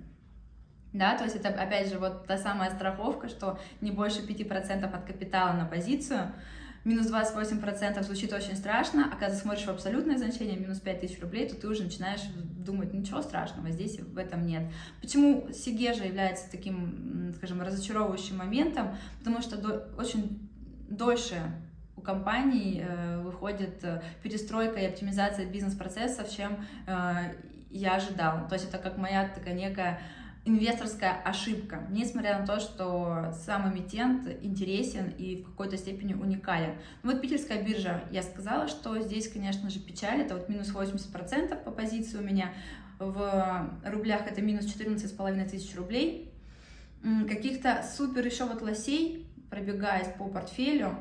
[0.93, 5.05] Да, то есть это, опять же, вот та самая страховка, что не больше 5% от
[5.05, 6.33] капитала на позицию,
[6.87, 11.57] минус 28% звучит очень страшно, а когда смотришь в абсолютное значение, минус 5000 рублей, то
[11.57, 14.63] ты уже начинаешь думать, ничего страшного, здесь в этом нет.
[15.01, 18.97] Почему Сигежа является таким, скажем, разочаровывающим моментом?
[19.19, 20.49] Потому что до, очень
[20.89, 21.35] дольше
[21.97, 27.35] у компаний э, выходит э, перестройка и оптимизация бизнес-процессов, чем э,
[27.71, 28.49] я ожидала.
[28.49, 30.01] То есть это как моя такая некая
[30.47, 36.77] инвесторская ошибка, несмотря на то, что сам эмитент интересен и в какой-то степени уникален.
[37.03, 41.65] Ну вот питерская биржа, я сказала, что здесь, конечно же, печаль, это вот минус 80%
[41.65, 42.53] по позиции у меня,
[42.99, 46.33] в рублях это минус 14,5 тысяч рублей.
[47.29, 50.97] Каких-то супер еще вот лосей, пробегаясь по портфелю,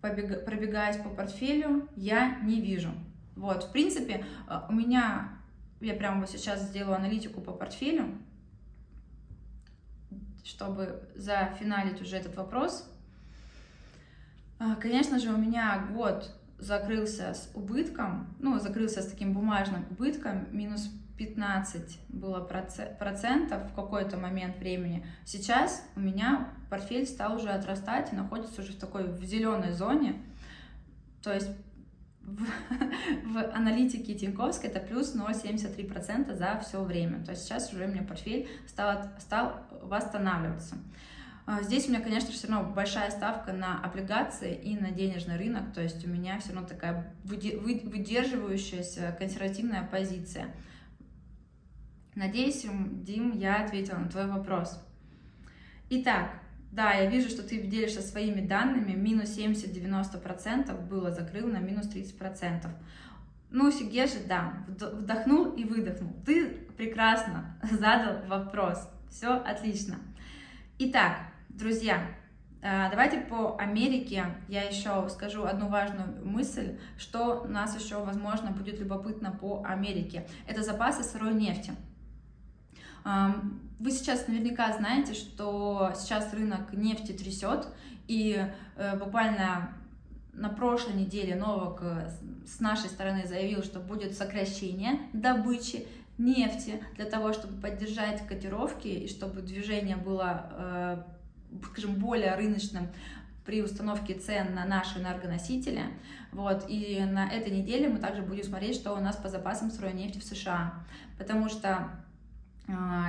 [0.00, 2.90] пробегаясь по портфелю, я не вижу.
[3.34, 5.37] Вот, в принципе, э, у меня
[5.80, 8.18] я прямо вот сейчас сделаю аналитику по портфелю,
[10.44, 12.90] чтобы зафиналить уже этот вопрос.
[14.58, 20.48] А, конечно же, у меня год закрылся с убытком, ну, закрылся с таким бумажным убытком,
[20.50, 25.04] минус 15 было процентов в какой-то момент времени.
[25.24, 30.22] Сейчас у меня портфель стал уже отрастать и находится уже в такой в зеленой зоне.
[31.22, 31.50] То есть
[32.28, 37.24] в, в аналитике Тиньковской это плюс 0,73% за все время.
[37.24, 40.76] То есть сейчас уже у меня портфель стал, стал восстанавливаться.
[41.46, 45.72] А, здесь у меня, конечно, все равно большая ставка на облигации и на денежный рынок,
[45.72, 50.54] то есть у меня все равно такая выдерживающаяся консервативная позиция.
[52.14, 52.66] Надеюсь,
[53.02, 54.78] Дим, я ответила на твой вопрос.
[55.88, 56.32] Итак,
[56.70, 58.92] да, я вижу, что ты делишься своими данными.
[58.92, 62.68] Минус 70-90% было, закрыл на минус 30%.
[63.50, 66.12] Ну, Сигежи, да, вдохнул и выдохнул.
[66.26, 68.88] Ты прекрасно задал вопрос.
[69.10, 69.96] Все отлично.
[70.78, 71.16] Итак,
[71.48, 72.02] друзья,
[72.60, 78.78] э, давайте по Америке я еще скажу одну важную мысль, что нас еще, возможно, будет
[78.78, 80.26] любопытно по Америке.
[80.46, 81.72] Это запасы сырой нефти.
[83.78, 87.68] Вы сейчас наверняка знаете, что сейчас рынок нефти трясет,
[88.08, 88.44] и
[88.76, 89.72] э, буквально
[90.32, 92.10] на прошлой неделе Новак э,
[92.46, 99.08] с нашей стороны заявил, что будет сокращение добычи нефти для того, чтобы поддержать котировки и
[99.08, 101.02] чтобы движение было, э,
[101.70, 102.88] скажем, более рыночным
[103.44, 105.84] при установке цен на наши энергоносители.
[106.32, 106.64] Вот.
[106.68, 110.18] И на этой неделе мы также будем смотреть, что у нас по запасам сырой нефти
[110.18, 110.74] в США.
[111.16, 111.90] Потому что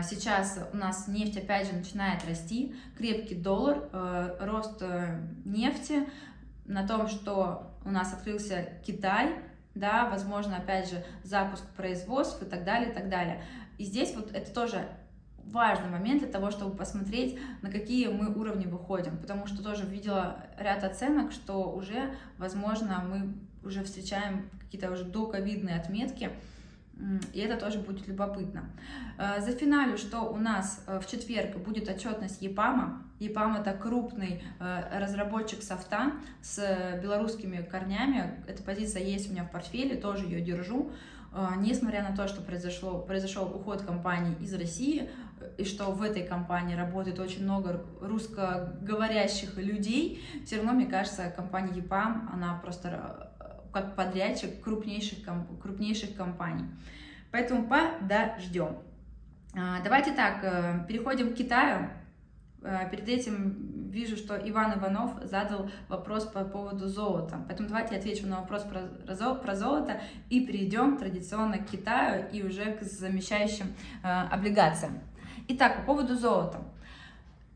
[0.03, 6.07] сейчас у нас нефть опять же начинает расти, крепкий доллар, э, рост э, нефти.
[6.65, 9.35] На том, что у нас открылся Китай,
[9.75, 13.43] да, возможно, опять же, запуск производств и так далее, и так далее.
[13.77, 14.87] И здесь вот это тоже
[15.45, 20.45] важный момент для того, чтобы посмотреть, на какие мы уровни выходим, потому что тоже видела
[20.57, 23.33] ряд оценок, что уже, возможно, мы
[23.67, 26.29] уже встречаем какие-то уже доковидные отметки,
[27.33, 28.69] и это тоже будет любопытно.
[29.17, 33.03] Э, за финалю, что у нас э, в четверг будет отчетность ЕПАМа.
[33.19, 38.43] ЕПАМ это крупный э, разработчик софта с белорусскими корнями.
[38.47, 40.91] Эта позиция есть у меня в портфеле, тоже ее держу.
[41.59, 45.11] Несмотря на то, что произошло, произошел уход компании из России,
[45.59, 51.71] и что в этой компании работает очень много русскоговорящих людей, все равно, мне кажется, компания
[51.75, 53.28] ЕПАМ, она просто
[53.71, 55.19] как подрядчик крупнейших,
[55.61, 56.65] крупнейших компаний.
[57.31, 58.77] Поэтому подождем.
[59.55, 61.89] А, давайте так, э, переходим к Китаю.
[62.61, 67.39] Э, перед этим вижу, что Иван Иванов задал вопрос по поводу золота.
[67.47, 68.81] Поэтому давайте я отвечу на вопрос про,
[69.35, 73.67] про золото и перейдем традиционно к Китаю и уже к замещающим
[74.03, 74.99] э, облигациям.
[75.47, 76.59] Итак, по поводу золота.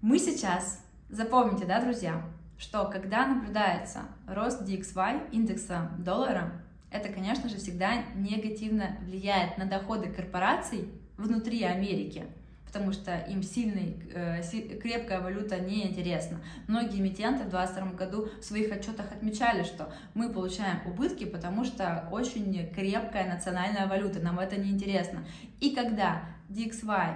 [0.02, 2.22] Мы сейчас, запомните, да, друзья,
[2.64, 6.54] что когда наблюдается рост DXY, индекса доллара,
[6.92, 10.88] это, конечно же, всегда негативно влияет на доходы корпораций
[11.18, 12.24] внутри Америки.
[12.66, 14.42] потому что им сильный, э,
[14.82, 16.40] крепкая валюта не интересна.
[16.68, 22.10] Многие эмитенты в 2022 году в своих отчетах отмечали, что мы получаем убытки, потому что
[22.12, 25.24] очень крепкая национальная валюта, нам это не интересно.
[25.60, 27.14] И когда DXY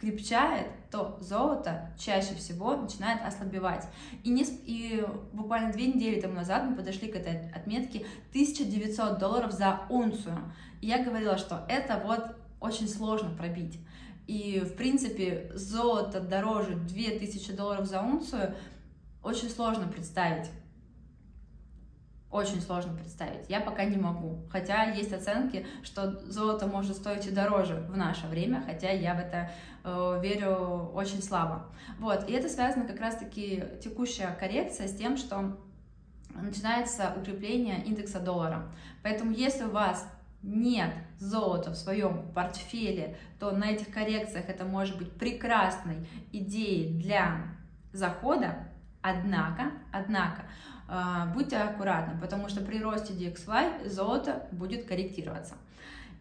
[0.00, 3.84] крепчает, то золото чаще всего начинает ослабевать.
[4.22, 9.50] И, не, и буквально две недели тому назад мы подошли к этой отметке 1900 долларов
[9.50, 10.38] за унцию.
[10.80, 13.80] И я говорила, что это вот очень сложно пробить.
[14.28, 18.54] И, в принципе, золото дороже 2000 долларов за унцию
[19.20, 20.48] очень сложно представить.
[22.34, 23.48] Очень сложно представить.
[23.48, 24.44] Я пока не могу.
[24.50, 29.20] Хотя есть оценки, что золото может стоить и дороже в наше время, хотя я в
[29.20, 29.52] это
[29.84, 31.66] э, верю очень слабо.
[32.00, 32.28] Вот.
[32.28, 35.56] И это связано как раз-таки текущая коррекция с тем, что
[36.34, 38.68] начинается укрепление индекса доллара.
[39.04, 40.04] Поэтому если у вас
[40.42, 47.46] нет золота в своем портфеле, то на этих коррекциях это может быть прекрасной идеей для
[47.92, 48.66] захода,
[49.02, 50.42] однако, однако,
[51.34, 55.54] будьте аккуратны, потому что при росте DXY золото будет корректироваться.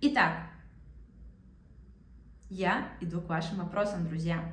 [0.02, 0.34] Итак,
[2.50, 4.44] я иду к вашим вопросам, друзья.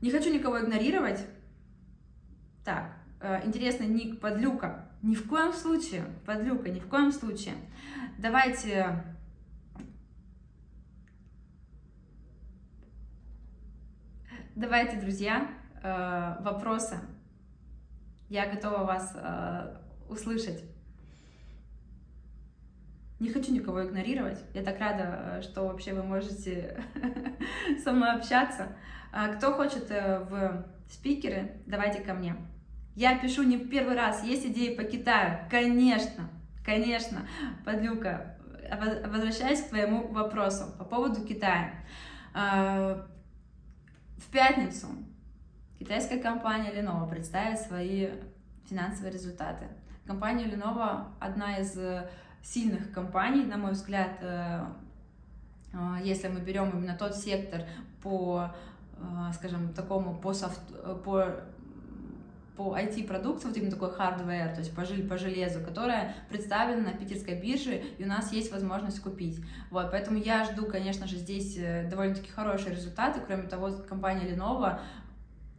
[0.00, 1.24] Не хочу никого игнорировать.
[2.64, 4.88] Так, э, интересный ник подлюка.
[5.02, 7.54] Ни в коем случае, подлюка, ни в коем случае.
[8.18, 9.04] Давайте
[14.54, 15.50] Давайте, друзья,
[15.82, 16.98] э, вопросы.
[18.28, 19.76] Я готова вас э,
[20.08, 20.64] услышать.
[23.18, 24.44] Не хочу никого игнорировать.
[24.52, 26.82] Я так рада, что вообще вы можете
[27.84, 28.76] со мной общаться.
[29.12, 32.36] А кто хочет э, в спикеры, давайте ко мне.
[32.94, 34.24] Я пишу не в первый раз.
[34.24, 35.40] Есть идеи по Китаю?
[35.50, 36.28] Конечно,
[36.64, 37.28] конечно.
[37.64, 38.38] Подлюка,
[39.06, 41.74] возвращаясь к твоему вопросу по поводу Китая.
[42.34, 43.06] А,
[44.18, 44.88] в пятницу
[45.78, 48.08] китайская компания Lenovo представит свои
[48.68, 49.66] финансовые результаты.
[50.06, 51.78] Компания Lenovo одна из
[52.42, 54.64] сильных компаний, на мой взгляд, э,
[55.72, 57.62] э, если мы берем именно тот сектор
[58.02, 58.50] по,
[58.98, 60.60] э, скажем, такому по, софт,
[61.04, 61.24] по
[62.56, 66.96] по IT-продукции, вот именно такой hardware, то есть по, жел по железу, которая представлена на
[66.96, 69.44] питерской бирже, и у нас есть возможность купить.
[69.70, 73.20] Вот, поэтому я жду, конечно же, здесь э, довольно-таки хорошие результаты.
[73.26, 74.80] Кроме того, компания Lenovo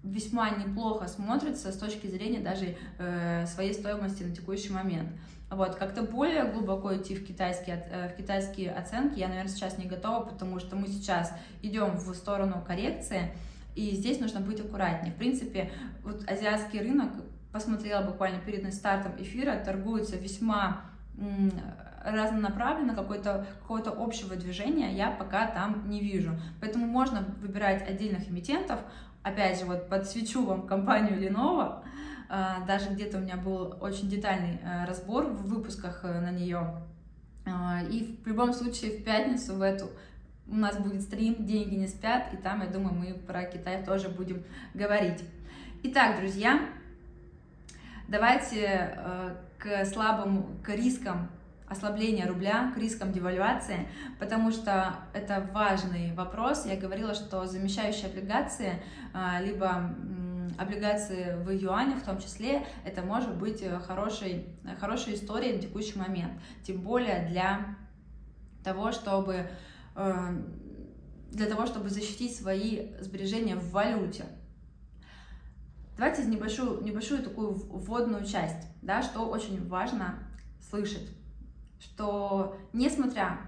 [0.03, 5.09] весьма неплохо смотрится с точки зрения даже э, своей стоимости на текущий момент.
[5.49, 9.85] Вот, как-то более глубоко идти в китайские, э, в китайские оценки я, наверное, сейчас не
[9.85, 13.31] готова, потому что мы сейчас идем в сторону коррекции,
[13.75, 15.13] и здесь нужно быть аккуратнее.
[15.13, 15.71] В принципе,
[16.03, 17.11] вот азиатский рынок,
[17.51, 20.81] посмотрела буквально перед стартом эфира, торгуется весьма
[22.03, 26.39] разнонаправленно, какое-то какого то общего движения я пока там не вижу.
[26.61, 28.79] Поэтому можно выбирать отдельных эмитентов.
[29.27, 31.83] Опять же, вот подсвечу вам компанию Lenovo.
[32.29, 36.81] А, даже где-то у меня был очень детальный э, разбор в выпусках э, на нее.
[37.45, 39.89] А, и в любом случае в пятницу в эту
[40.47, 44.07] у нас будет стрим «Деньги не спят», и там, я думаю, мы про Китай тоже
[44.07, 45.21] будем говорить.
[45.83, 46.61] Итак, друзья,
[48.07, 51.29] давайте э, к слабым, к рискам
[51.67, 53.87] ослабления рубля, к рискам девальвации,
[54.19, 56.65] потому что это важный вопрос.
[56.65, 58.81] Я говорила, что замещающие облигации,
[59.13, 59.95] э, либо
[60.57, 64.45] облигации в юанях в том числе, это может быть хорошей,
[64.79, 66.31] хорошей историей на текущий момент.
[66.63, 67.75] Тем более для
[68.63, 69.49] того, чтобы
[69.97, 70.45] Эм,
[71.31, 74.25] для того, чтобы защитить свои сбережения в валюте.
[75.97, 80.19] Давайте небольшую, небольшую такую вводную часть, да, что очень важно
[80.61, 81.09] слышать,
[81.79, 83.39] что несмотря,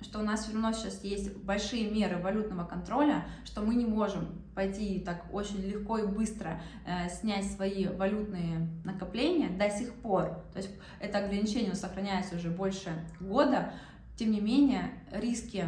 [0.00, 4.42] что у нас все равно сейчас есть большие меры валютного контроля, что мы не можем
[4.54, 10.58] пойти так очень легко и быстро э, снять свои валютные накопления до сих пор, то
[10.58, 13.74] есть это ограничение сохраняется уже больше года,
[14.16, 15.64] тем не менее, риски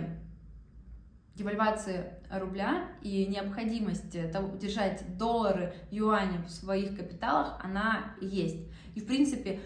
[1.35, 8.67] девальвации рубля и необходимость держать доллары, юани в своих капиталах, она есть.
[8.95, 9.61] И, в принципе,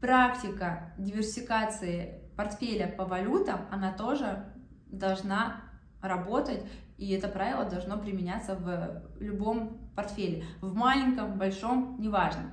[0.00, 4.44] практика диверсификации портфеля по валютам, она тоже
[4.86, 5.62] должна
[6.02, 6.64] работать,
[6.98, 12.50] и это правило должно применяться в любом портфеле, в маленьком, большом, неважно.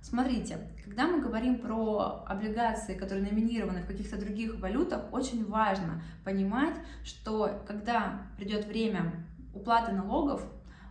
[0.00, 6.74] Смотрите, когда мы говорим про облигации, которые номинированы в каких-то других валютах, очень важно понимать,
[7.04, 10.44] что когда придет время уплаты налогов,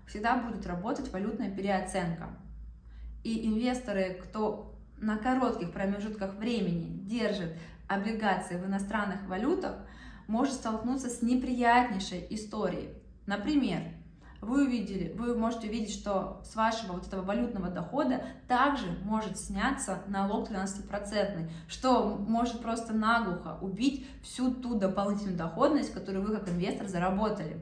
[0.07, 2.29] всегда будет работать валютная переоценка.
[3.23, 4.72] И инвесторы, кто
[5.03, 7.53] на коротких промежутках времени держит
[7.87, 9.75] облигации в иностранных валютах,
[10.27, 12.89] может столкнуться с неприятнейшей историей.
[13.25, 13.81] Например,
[14.39, 19.99] вы увидели, вы можете увидеть, что с вашего вот этого валютного дохода также может сняться
[20.07, 26.87] налог 13%, что может просто наглухо убить всю ту дополнительную доходность, которую вы как инвестор
[26.87, 27.61] заработали.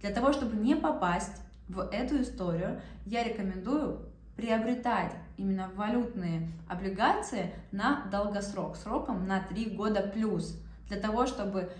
[0.00, 4.09] Для того, чтобы не попасть в эту историю, я рекомендую
[4.40, 11.70] приобретать именно валютные облигации на долгосрок, сроком на 3 года плюс, для того, чтобы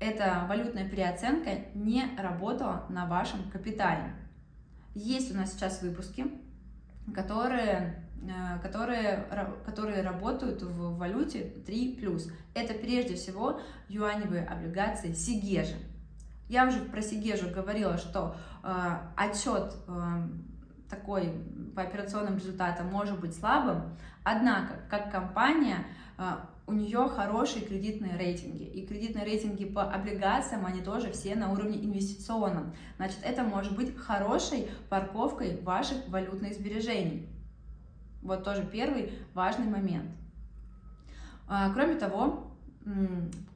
[0.00, 4.12] эта валютная переоценка не работала на вашем капитале.
[4.94, 6.26] Есть у нас сейчас выпуски,
[7.14, 9.24] которые, э, которые,
[9.64, 12.32] которые работают в валюте 3+.
[12.54, 15.76] Это прежде всего юаневые облигации Сигежи.
[16.48, 18.68] Я уже про Сигежу говорила, что э,
[19.16, 20.28] отчет э,
[20.88, 21.32] такой
[21.76, 23.82] по операционным результатам может быть слабым,
[24.24, 26.22] однако как компания э,
[26.66, 28.64] у нее хорошие кредитные рейтинги.
[28.64, 32.74] И кредитные рейтинги по облигациям, они тоже все на уровне инвестиционном.
[32.96, 37.28] Значит, это может быть хорошей парковкой ваших валютных сбережений.
[38.22, 40.10] Вот тоже первый важный момент.
[41.46, 42.50] А, кроме того,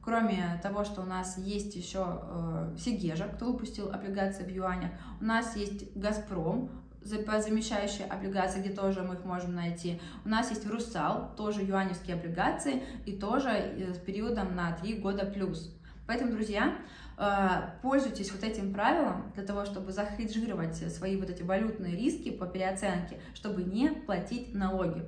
[0.01, 5.25] кроме того, что у нас есть еще э, Сигежа, кто выпустил облигации в юанях, у
[5.25, 6.69] нас есть Газпром,
[7.03, 9.99] замещающие облигации, где тоже мы их можем найти.
[10.25, 15.25] У нас есть Русал, тоже юаневские облигации, и тоже э, с периодом на 3 года
[15.25, 15.75] плюс.
[16.07, 16.75] Поэтому, друзья,
[17.17, 22.45] э, пользуйтесь вот этим правилом для того, чтобы захеджировать свои вот эти валютные риски по
[22.45, 25.05] переоценке, чтобы не платить налоги.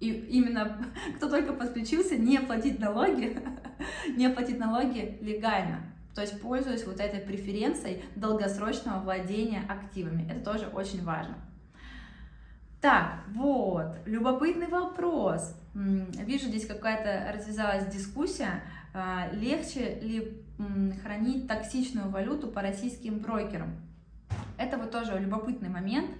[0.00, 0.78] И именно
[1.16, 3.38] кто только подключился, не платить налоги,
[4.16, 5.93] не платить налоги легально.
[6.14, 10.30] То есть пользуясь вот этой преференцией долгосрочного владения активами.
[10.30, 11.36] Это тоже очень важно.
[12.80, 15.56] Так, вот, любопытный вопрос.
[15.74, 18.62] Вижу, здесь какая-то развязалась дискуссия.
[18.92, 20.44] А, легче ли
[21.02, 23.74] хранить токсичную валюту по российским брокерам?
[24.56, 26.10] Это вот тоже любопытный момент.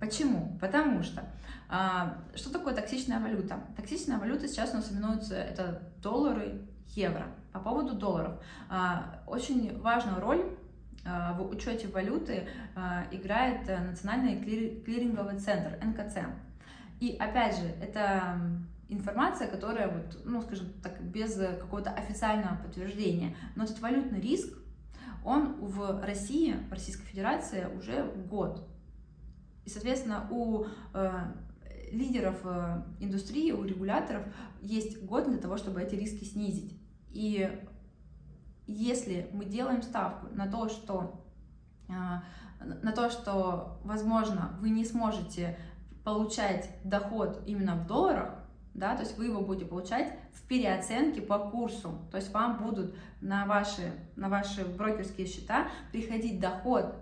[0.00, 0.58] Почему?
[0.60, 1.24] Потому что
[1.68, 3.60] а, что такое токсичная валюта?
[3.76, 7.26] Токсичная валюта сейчас у нас именуется это доллары, евро.
[7.56, 8.34] По поводу долларов.
[8.68, 10.44] А, очень важную роль
[11.06, 12.46] а, в учете валюты
[13.10, 14.38] играет Национальный
[14.82, 16.18] клиринговый центр, НКЦ.
[17.00, 18.38] И опять же, это
[18.88, 23.34] информация, которая, вот, ну, скажем так, без какого-то официального подтверждения.
[23.54, 24.52] Но этот валютный риск,
[25.24, 28.68] он в России, в Российской Федерации уже год.
[29.64, 31.10] И, соответственно, у э,
[31.90, 34.22] лидеров э, индустрии, у регуляторов
[34.60, 36.75] есть год для того, чтобы эти риски снизить.
[37.16, 37.50] И
[38.66, 41.24] если мы делаем ставку на то, что
[41.88, 41.92] э,
[42.60, 45.58] на то, что, возможно, вы не сможете
[46.04, 48.34] получать доход именно в долларах,
[48.74, 52.94] да, то есть вы его будете получать в переоценке по курсу, то есть вам будут
[53.22, 56.94] на ваши, на ваши брокерские счета приходить доход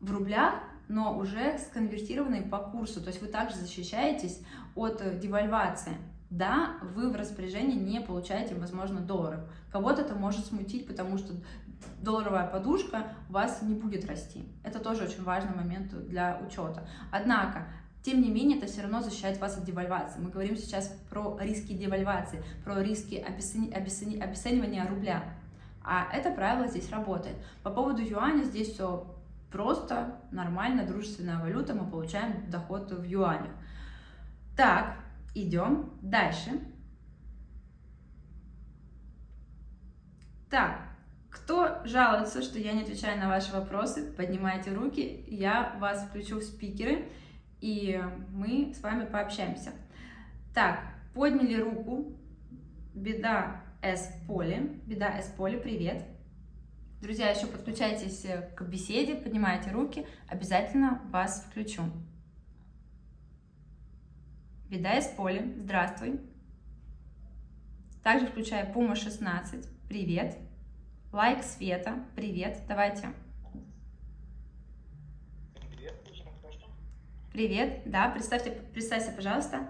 [0.00, 0.54] в рублях,
[0.88, 3.00] но уже сконвертированный по курсу.
[3.00, 4.42] То есть вы также защищаетесь
[4.74, 5.96] от э, девальвации.
[6.30, 9.40] Да, вы в распоряжении не получаете, возможно, долларов.
[9.70, 11.32] Кого-то это может смутить, потому что
[12.00, 14.44] долларовая подушка у вас не будет расти.
[14.62, 16.88] Это тоже очень важный момент для учета.
[17.12, 17.66] Однако,
[18.02, 20.20] тем не менее, это все равно защищает вас от девальвации.
[20.20, 23.70] Мы говорим сейчас про риски девальвации, про риски обесцени...
[23.70, 24.18] Обесцени...
[24.18, 25.24] обесценивания рубля.
[25.82, 27.36] А это правило здесь работает.
[27.62, 29.06] По поводу юаня здесь все
[29.54, 33.52] Просто нормально, дружественная валюта, мы получаем доход в юанях.
[34.56, 34.96] Так,
[35.34, 36.50] идем дальше.
[40.50, 40.94] Так,
[41.30, 46.44] кто жалуется, что я не отвечаю на ваши вопросы, поднимайте руки, я вас включу в
[46.44, 47.08] спикеры,
[47.60, 49.72] и мы с вами пообщаемся.
[50.54, 50.80] Так,
[51.12, 52.16] подняли руку,
[52.94, 56.04] беда С поле, беда С поле, привет.
[57.02, 58.24] Друзья, еще подключайтесь
[58.56, 61.82] к беседе, поднимайте руки, обязательно вас включу.
[64.70, 66.18] Беда из поля, здравствуй.
[68.02, 70.38] Также включаю Пума 16, привет.
[71.12, 73.08] Лайк Света, привет, давайте.
[77.30, 79.68] Привет, да, представьте, представься, пожалуйста.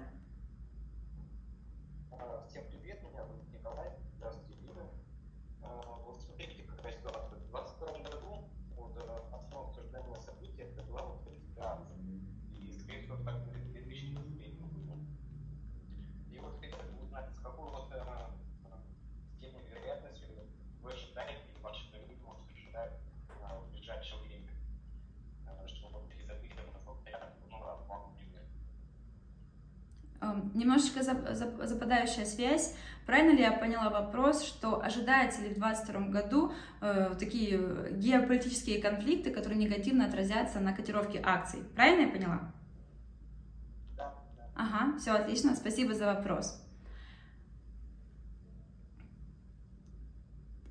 [30.54, 32.74] Немножечко западающая связь.
[33.06, 39.30] Правильно ли я поняла вопрос, что ожидается ли в 2022 году э, такие геополитические конфликты,
[39.30, 41.60] которые негативно отразятся на котировке акций?
[41.74, 42.52] Правильно я поняла?
[43.96, 44.14] Да.
[44.54, 46.62] Ага, все отлично, спасибо за вопрос.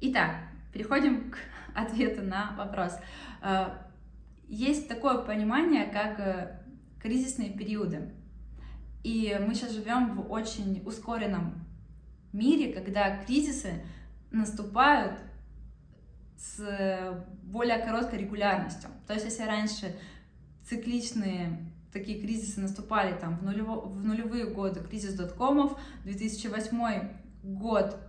[0.02, 0.36] Итак,
[0.74, 1.38] переходим к
[1.76, 2.98] ответу на вопрос.
[3.44, 3.68] Э,
[4.48, 6.60] есть такое понимание, как э,
[7.00, 8.12] кризисные периоды.
[9.04, 11.66] И мы сейчас живем в очень ускоренном
[12.32, 13.84] мире, когда кризисы
[14.32, 15.20] наступают
[16.38, 18.90] с более короткой регулярностью.
[19.08, 19.96] То есть если раньше
[20.66, 27.10] цикличные такие кризисы наступали там в, нулево, в нулевые годы, кризис доткомов, 2008
[27.44, 28.00] год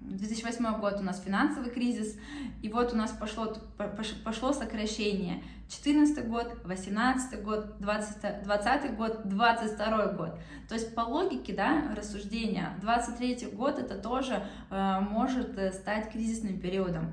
[0.00, 2.18] 2008 год у нас финансовый кризис,
[2.62, 3.56] и вот у нас пошло,
[4.24, 5.42] пошло сокращение.
[5.68, 10.38] 14 год, 18 год, 20, 20 год, 22 год.
[10.68, 16.58] То есть по логике да, рассуждения 23 год это тоже э, может э, стать кризисным
[16.58, 17.12] периодом.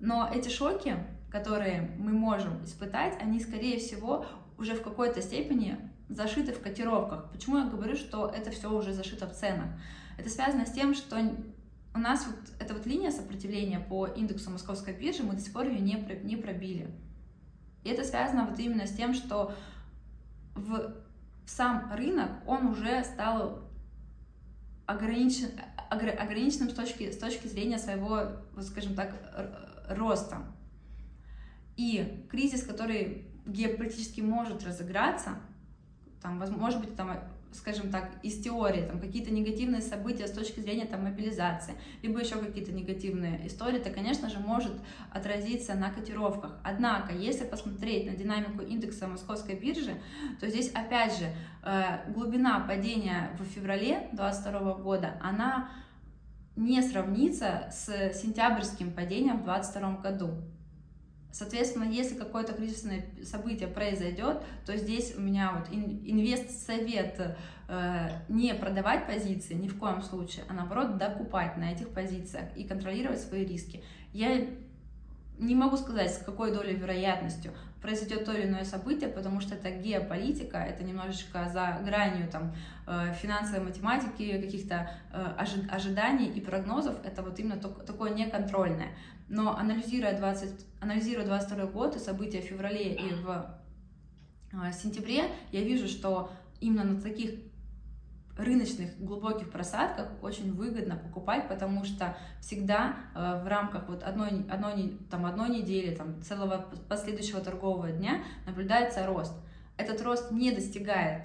[0.00, 0.96] Но эти шоки,
[1.30, 4.26] которые мы можем испытать, они скорее всего
[4.58, 5.78] уже в какой-то степени
[6.10, 7.30] зашиты в котировках.
[7.32, 9.68] Почему я говорю, что это все уже зашито в ценах?
[10.18, 11.16] Это связано с тем, что
[11.98, 15.66] у нас вот эта вот линия сопротивления по индексу московской биржи, мы до сих пор
[15.66, 16.88] ее не, не пробили.
[17.82, 19.52] И это связано вот именно с тем, что
[20.54, 20.94] в
[21.44, 23.68] сам рынок, он уже стал
[24.86, 25.48] ограничен,
[25.90, 29.12] ограниченным с точки, с точки зрения своего, вот скажем так,
[29.88, 30.38] роста.
[31.76, 35.36] И кризис, который геополитически может разыграться,
[36.22, 40.84] там, может быть, там скажем так, из теории, там какие-то негативные события с точки зрения
[40.84, 44.72] там мобилизации, либо еще какие-то негативные истории, то, конечно же, может
[45.10, 46.58] отразиться на котировках.
[46.62, 49.94] Однако, если посмотреть на динамику индекса московской биржи,
[50.40, 51.26] то здесь, опять же,
[51.64, 55.70] э, глубина падения в феврале 2022 года, она
[56.56, 60.30] не сравнится с сентябрьским падением в 2022 году.
[61.30, 67.36] Соответственно, если какое-то кризисное событие произойдет, то здесь у меня вот инвест-совет
[67.68, 72.64] э, не продавать позиции ни в коем случае, а наоборот докупать на этих позициях и
[72.64, 73.84] контролировать свои риски.
[74.12, 74.46] Я
[75.38, 79.70] не могу сказать, с какой долей вероятностью произойдет то или иное событие, потому что это
[79.70, 82.52] геополитика, это немножечко за гранью там,
[82.86, 88.88] э, финансовой математики, каких-то э, ожиданий и прогнозов, это вот именно такое неконтрольное.
[89.28, 93.58] Но анализируя, 20, анализируя 22 год и события в феврале и в
[94.52, 97.34] а, сентябре, я вижу, что именно на таких
[98.38, 104.96] рыночных глубоких просадках очень выгодно покупать, потому что всегда э, в рамках вот одной, одной,
[105.10, 109.34] там, одной недели, там, целого последующего торгового дня наблюдается рост.
[109.76, 111.24] Этот рост не достигает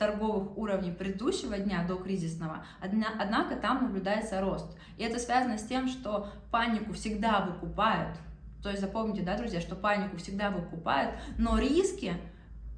[0.00, 4.74] торговых уровней предыдущего дня до кризисного, однако там наблюдается рост.
[4.96, 8.16] И это связано с тем, что панику всегда выкупают.
[8.62, 12.14] То есть запомните, да, друзья, что панику всегда выкупают, но риски,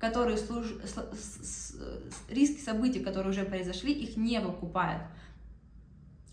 [0.00, 0.74] которые служ...
[2.28, 5.04] риски событий, которые уже произошли, их не выкупают.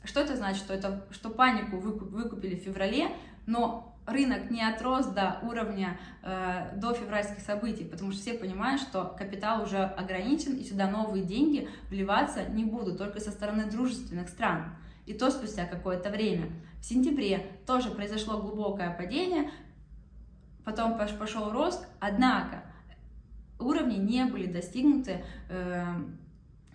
[0.03, 0.63] Что это значит?
[0.63, 3.11] Что, это, что панику выкупили в феврале,
[3.45, 9.16] но рынок не отрос до уровня э, до февральских событий, потому что все понимают, что
[9.18, 14.76] капитал уже ограничен, и сюда новые деньги вливаться не будут, только со стороны дружественных стран.
[15.05, 16.49] И то спустя какое-то время.
[16.80, 19.51] В сентябре тоже произошло глубокое падение,
[20.64, 22.64] потом пошел рост, однако
[23.60, 25.86] уровни не были достигнуты э,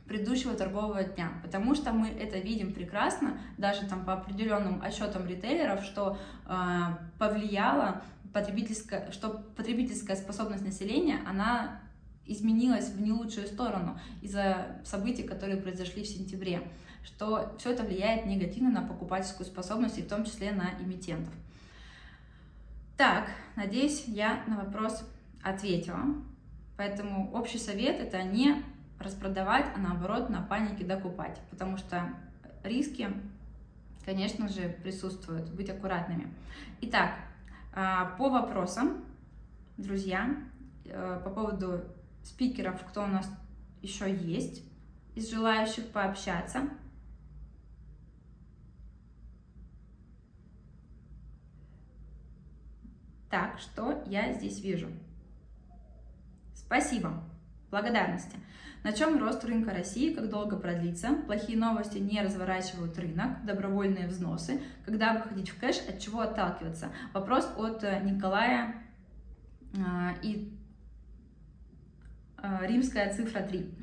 [0.07, 5.82] предыдущего торгового дня, потому что мы это видим прекрасно, даже там по определенным отчетам ритейлеров,
[5.82, 6.82] что э,
[7.18, 8.02] повлияло
[8.32, 11.80] потребительская, что потребительская способность населения, она
[12.26, 16.62] изменилась в не лучшую сторону из-за событий, которые произошли в сентябре,
[17.05, 21.32] что все это влияет негативно на покупательскую способность, и в том числе на эмитентов.
[22.96, 25.05] Так, надеюсь, я на вопрос
[25.42, 26.00] ответила.
[26.76, 28.62] Поэтому общий совет это не
[28.99, 32.09] распродавать, а наоборот на панике докупать, потому что
[32.62, 33.11] риски,
[34.05, 36.32] конечно же, присутствуют, быть аккуратными.
[36.80, 37.14] Итак,
[37.72, 39.05] а, по вопросам,
[39.76, 40.36] друзья,
[40.84, 41.84] э, по поводу
[42.22, 43.28] спикеров, кто у нас
[43.82, 44.62] еще есть
[45.14, 46.62] из желающих пообщаться.
[53.30, 54.88] Так, что я здесь вижу?
[56.55, 57.22] Спасибо,
[57.70, 58.36] благодарности.
[58.85, 61.14] На чем рост рынка России, как долго продлится?
[61.26, 64.61] Плохие новости не разворачивают рынок, добровольные взносы.
[64.85, 66.91] Когда выходить в кэш, от чего отталкиваться?
[67.14, 68.74] Вопрос от э, Николая
[69.72, 69.78] э,
[70.20, 70.53] и
[72.43, 73.74] э, римская цифра 3.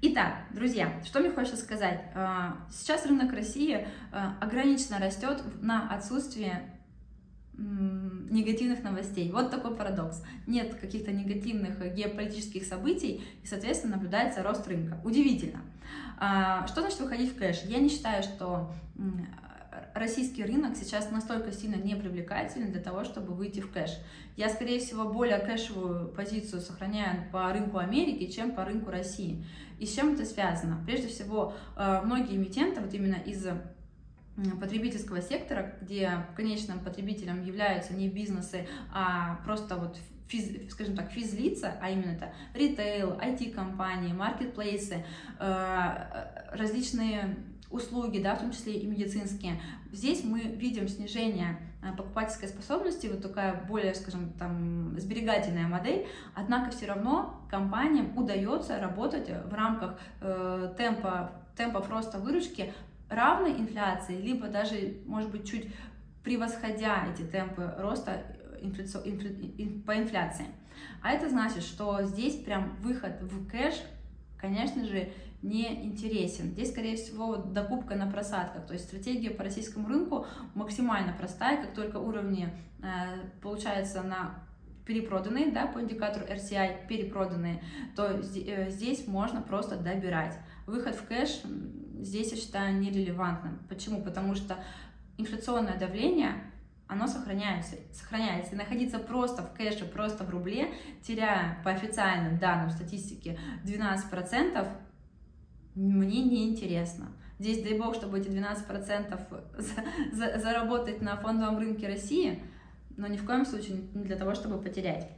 [0.00, 2.00] Итак, друзья, что мне хочется сказать.
[2.14, 6.75] А, сейчас рынок России а, ограниченно растет на отсутствие
[7.56, 9.30] негативных новостей.
[9.32, 10.22] Вот такой парадокс.
[10.46, 15.00] Нет каких-то негативных геополитических событий, и, соответственно, наблюдается рост рынка.
[15.04, 15.60] Удивительно.
[16.18, 17.62] А, что значит выходить в кэш?
[17.64, 18.72] Я не считаю, что
[19.94, 23.90] российский рынок сейчас настолько сильно не привлекателен для того, чтобы выйти в кэш.
[24.36, 29.44] Я, скорее всего, более кэшевую позицию сохраняю по рынку Америки, чем по рынку России.
[29.78, 30.82] И с чем это связано?
[30.86, 33.46] Прежде всего, э, многие эмитенты, вот именно из
[34.60, 39.96] потребительского сектора, где конечным потребителем являются не бизнесы, а просто вот
[40.28, 45.04] физ, скажем так, физлица, а именно это ритейл, IT-компании, маркетплейсы,
[45.38, 47.36] э, различные
[47.70, 49.60] услуги, да, в том числе и медицинские.
[49.92, 56.70] Здесь мы видим снижение э, покупательской способности, вот такая более, скажем, там, сберегательная модель, однако
[56.70, 62.72] все равно компаниям удается работать в рамках э, темпа, темпов роста выручки
[63.08, 65.68] равной инфляции, либо даже, может быть, чуть
[66.22, 68.22] превосходя эти темпы роста
[69.86, 70.46] по инфляции.
[71.02, 73.74] А это значит, что здесь прям выход в кэш,
[74.38, 75.10] конечно же,
[75.42, 76.50] не интересен.
[76.50, 78.66] Здесь, скорее всего, докупка на просадках.
[78.66, 81.62] То есть стратегия по российскому рынку максимально простая.
[81.62, 82.48] Как только уровни,
[82.82, 82.86] э,
[83.40, 84.34] получается, на
[84.86, 87.62] перепроданные, да, по индикатору RCI перепроданные,
[87.94, 90.36] то э, здесь можно просто добирать.
[90.66, 91.42] Выход в кэш
[92.02, 93.60] здесь, я считаю, нерелевантным.
[93.68, 94.02] Почему?
[94.02, 94.56] Потому что
[95.18, 96.34] инфляционное давление
[96.88, 98.54] оно сохраняется, сохраняется.
[98.54, 100.72] И находиться просто в кэше, просто в рубле,
[101.02, 104.68] теряя по официальным данным статистики 12%,
[105.74, 107.08] мне не интересно.
[107.38, 112.42] Здесь, дай бог, чтобы эти 12% за, за, заработать на фондовом рынке России,
[112.96, 115.10] но ни в коем случае не для того, чтобы потерять.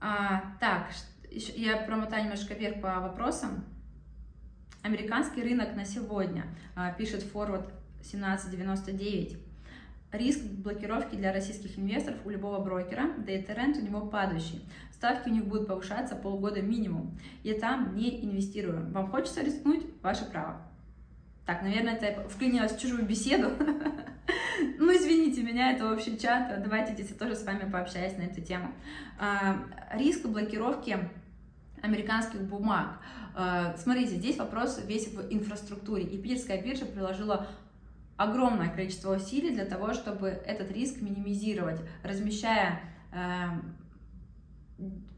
[0.00, 0.88] А, так,
[1.32, 3.64] я промотаю немножко вверх по вопросам.
[4.84, 6.44] Американский рынок на сегодня,
[6.76, 7.72] а, пишет Forward
[8.02, 9.38] 1799.
[10.12, 14.62] Риск блокировки для российских инвесторов у любого брокера, да и тренд у него падающий.
[14.92, 17.18] Ставки у них будут повышаться полгода минимум.
[17.42, 18.92] Я там не инвестирую.
[18.92, 19.86] Вам хочется рискнуть?
[20.02, 20.60] Ваше право.
[21.46, 23.52] Так, наверное, это вклинилось в чужую беседу.
[24.78, 26.62] Ну, извините меня, это общий чат.
[26.62, 28.72] Давайте здесь я тоже с вами пообщаюсь на эту тему.
[29.18, 29.56] А,
[29.92, 30.98] риск блокировки
[31.84, 32.98] американских бумаг.
[33.34, 36.04] А, смотрите, здесь вопрос весь в инфраструктуре.
[36.04, 37.46] И Питерская биржа приложила
[38.16, 42.80] огромное количество усилий для того, чтобы этот риск минимизировать, размещая
[43.12, 43.60] а,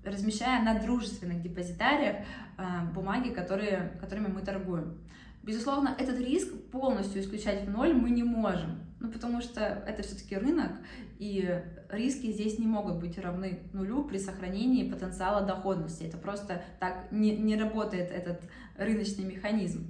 [0.05, 2.17] размещая на дружественных депозитариях
[2.59, 2.62] э,
[2.95, 4.99] бумаги, которые, которыми мы торгуем.
[5.43, 10.36] Безусловно, этот риск полностью исключать в ноль мы не можем, ну, потому что это все-таки
[10.36, 10.72] рынок,
[11.18, 16.05] и риски здесь не могут быть равны нулю при сохранении потенциала доходности.
[16.05, 18.40] Это просто так не, не работает этот
[18.76, 19.86] рыночный механизм.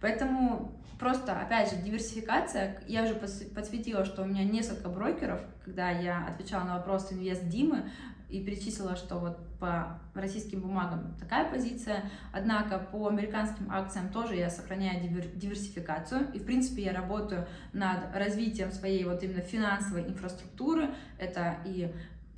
[0.00, 2.82] Поэтому просто, опять же, диверсификация.
[2.86, 7.90] Я уже подсветила, что у меня несколько брокеров, когда я отвечала на вопрос инвест Димы,
[8.28, 14.50] и перечислила, что вот по российским бумагам такая позиция, однако по американским акциям тоже я
[14.50, 15.00] сохраняю
[15.34, 21.92] диверсификацию, и в принципе я работаю над развитием своей вот именно финансовой инфраструктуры, это и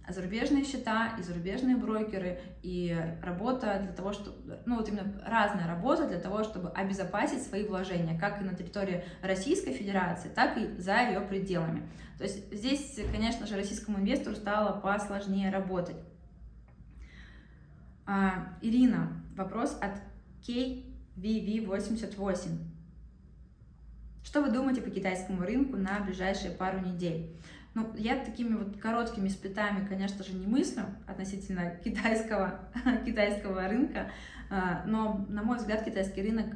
[0.09, 6.07] зарубежные счета, и зарубежные брокеры, и работа для того, чтобы, ну вот именно разная работа
[6.07, 11.01] для того, чтобы обезопасить свои вложения, как и на территории Российской Федерации, так и за
[11.09, 11.83] ее пределами.
[12.19, 15.97] То есть здесь, конечно же, российскому инвестору стало посложнее работать.
[18.07, 20.01] А, Ирина, вопрос от
[20.47, 22.59] KVV88.
[24.25, 27.37] Что вы думаете по китайскому рынку на ближайшие пару недель?
[27.75, 32.71] Ну, я такими вот короткими сплетами, конечно же, не мыслю относительно китайского,
[33.05, 34.11] китайского рынка,
[34.49, 36.47] а, но, на мой взгляд, китайский рынок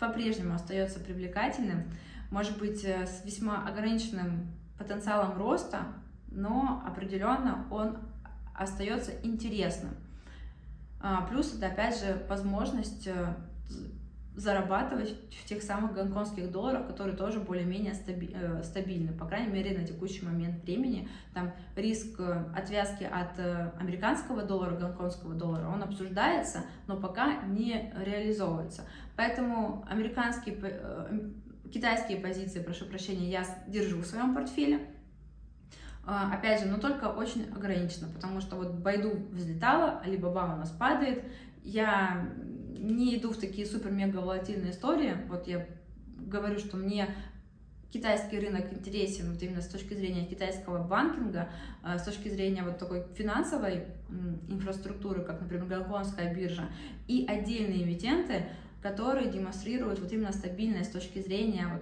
[0.00, 1.84] по-прежнему остается привлекательным,
[2.30, 4.48] может быть, э, с весьма ограниченным
[4.80, 5.82] потенциалом роста,
[6.28, 7.98] но определенно он
[8.54, 9.90] остается интересным.
[11.02, 13.34] А, плюс это, опять же, возможность э,
[14.34, 19.86] зарабатывать в тех самых гонконгских долларах, которые тоже более-менее э, стабильны, по крайней мере, на
[19.86, 21.08] текущий момент времени.
[21.34, 23.38] Там риск э, отвязки от
[23.78, 28.82] американского доллара, гонконгского доллара, он обсуждается, но пока не реализовывается.
[29.16, 30.56] Поэтому американские,
[31.72, 34.80] китайские позиции, прошу прощения, я держу в своем портфеле.
[36.04, 41.22] Опять же, но только очень ограниченно, потому что вот Байду взлетала, Alibaba у нас падает,
[41.62, 42.28] я
[42.78, 45.16] не иду в такие супер-мега волатильные истории.
[45.28, 45.66] Вот я
[46.18, 47.14] говорю, что мне
[47.92, 51.50] китайский рынок интересен вот именно с точки зрения китайского банкинга,
[51.84, 53.84] э, с точки зрения вот такой финансовой
[54.48, 56.68] инфраструктуры, как, например, Гонконгская биржа,
[57.08, 58.46] и отдельные эмитенты,
[58.82, 61.80] которые демонстрируют вот именно стабильность с точки зрения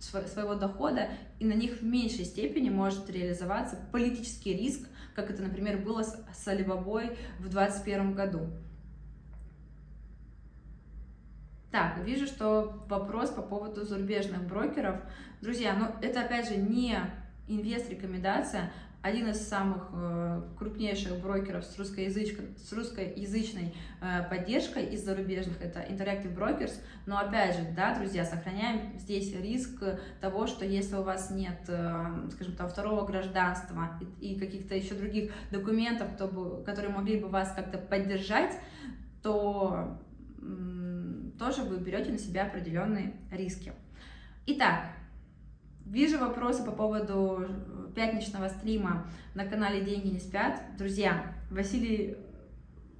[0.00, 5.78] своего дохода, и на них в меньшей степени может реализоваться политический риск, как это, например,
[5.78, 8.50] было с Alibaba в 2021 году.
[11.70, 15.00] Так, вижу, что вопрос по поводу зарубежных брокеров.
[15.40, 16.98] Друзья, ну это опять же не
[17.48, 18.72] инвест-рекомендация,
[19.06, 25.80] один из самых э, крупнейших брокеров с, русскоязычной, с русскоязычной э, поддержкой из зарубежных, это
[25.80, 26.72] Interactive Brokers,
[27.06, 29.80] но опять же, да, друзья, сохраняем здесь риск
[30.20, 33.90] того, что если у вас нет, э, скажем так, второго гражданства
[34.20, 36.08] и, каких-то еще других документов,
[36.64, 38.58] которые могли бы вас как-то поддержать,
[39.22, 39.98] то
[41.38, 43.72] тоже вы берете на себя определенные риски.
[44.46, 44.86] Итак,
[45.86, 50.60] вижу вопросы по поводу э, пятничного стрима на канале «Деньги не спят».
[50.76, 52.16] Друзья, Василий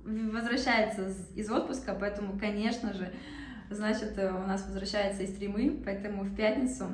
[0.04, 3.12] возвращается из отпуска, поэтому, конечно же,
[3.70, 6.86] значит, э, у нас возвращаются и стримы, поэтому в пятницу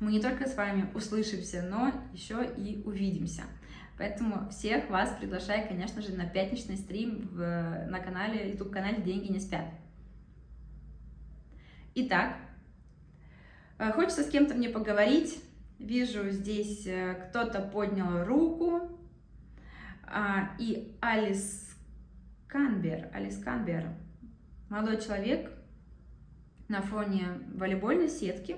[0.00, 3.42] мы не только с вами услышимся, но еще и увидимся.
[3.98, 9.40] Поэтому всех вас приглашаю, конечно же, на пятничный стрим в, на канале, YouTube-канале «Деньги не
[9.40, 9.66] спят».
[11.94, 12.49] Итак, э,
[13.92, 15.42] хочется с кем-то мне поговорить.
[15.78, 19.00] Вижу, здесь э, кто-то поднял руку.
[20.02, 21.74] А, и Алис
[22.46, 23.94] Канбер, Алис Канбер,
[24.68, 25.50] молодой человек
[26.68, 28.56] на фоне волейбольной сетки.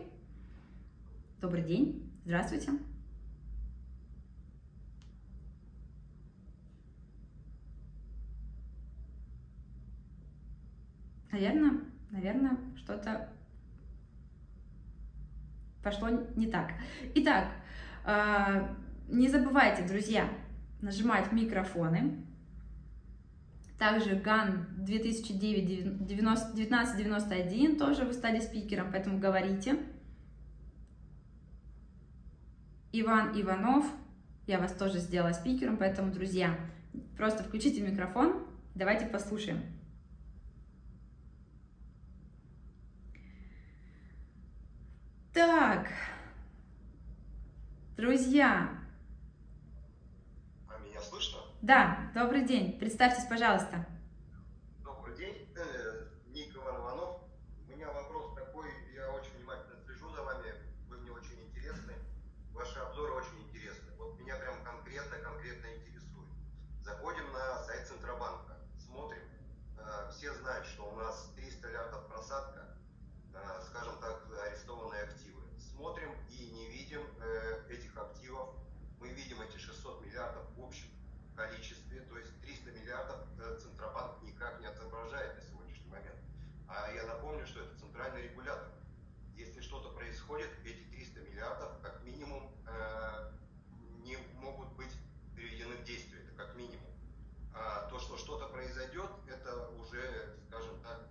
[1.41, 2.73] Добрый день, здравствуйте.
[11.31, 13.29] Наверное, наверное, что-то
[15.83, 16.73] пошло не так.
[17.15, 17.49] Итак,
[18.05, 18.77] а,
[19.09, 20.29] не забывайте, друзья,
[20.81, 22.25] нажимать микрофоны.
[23.79, 29.79] Также GAN 2009-1991 тоже вы стали спикером, поэтому говорите.
[32.93, 33.87] Иван Иванов,
[34.47, 36.59] я вас тоже сделала спикером, поэтому, друзья,
[37.17, 39.63] просто включите микрофон, давайте послушаем.
[45.33, 45.89] Так,
[47.97, 48.69] друзья.
[50.69, 51.39] А меня слышно?
[51.63, 52.79] Да, добрый день.
[52.79, 53.87] Представьтесь, пожалуйста.
[54.85, 57.23] Добрый день, э, Ник Иван Иванов.
[57.67, 60.53] У меня вопрос такой, я очень внимательно слежу за вами,
[60.91, 61.95] вы мне очень интересны,
[62.53, 63.91] ваши обзоры очень интересны.
[63.97, 66.29] Вот меня прям конкретно, конкретно интересует.
[66.83, 69.23] Заходим на сайт Центробанка, смотрим,
[69.79, 72.77] э, все знают, что у нас 300 миллиардов просадка,
[73.33, 75.43] э, скажем так, арестованные активы.
[75.59, 78.51] Смотрим и не видим э, этих активов.
[79.01, 80.89] Мы видим эти 600 миллиардов в общем
[81.37, 86.19] количестве, то есть 300 миллиардов э, Центробанк никак не отображает на сегодняшний момент.
[86.69, 88.69] А я напомню, что это центральный регулятор.
[89.35, 93.33] Если что-то происходит, эти 300 миллиардов как минимум э,
[94.05, 94.93] не могут быть
[95.35, 96.87] приведены в действие, это как минимум.
[97.55, 101.09] А то, что что-то произойдет, это уже, скажем так,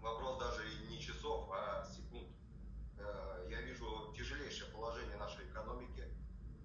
[0.00, 2.28] вопрос даже не часов, а секунд.
[2.98, 6.04] Э, я вижу тяжелейшее положение нашей экономики,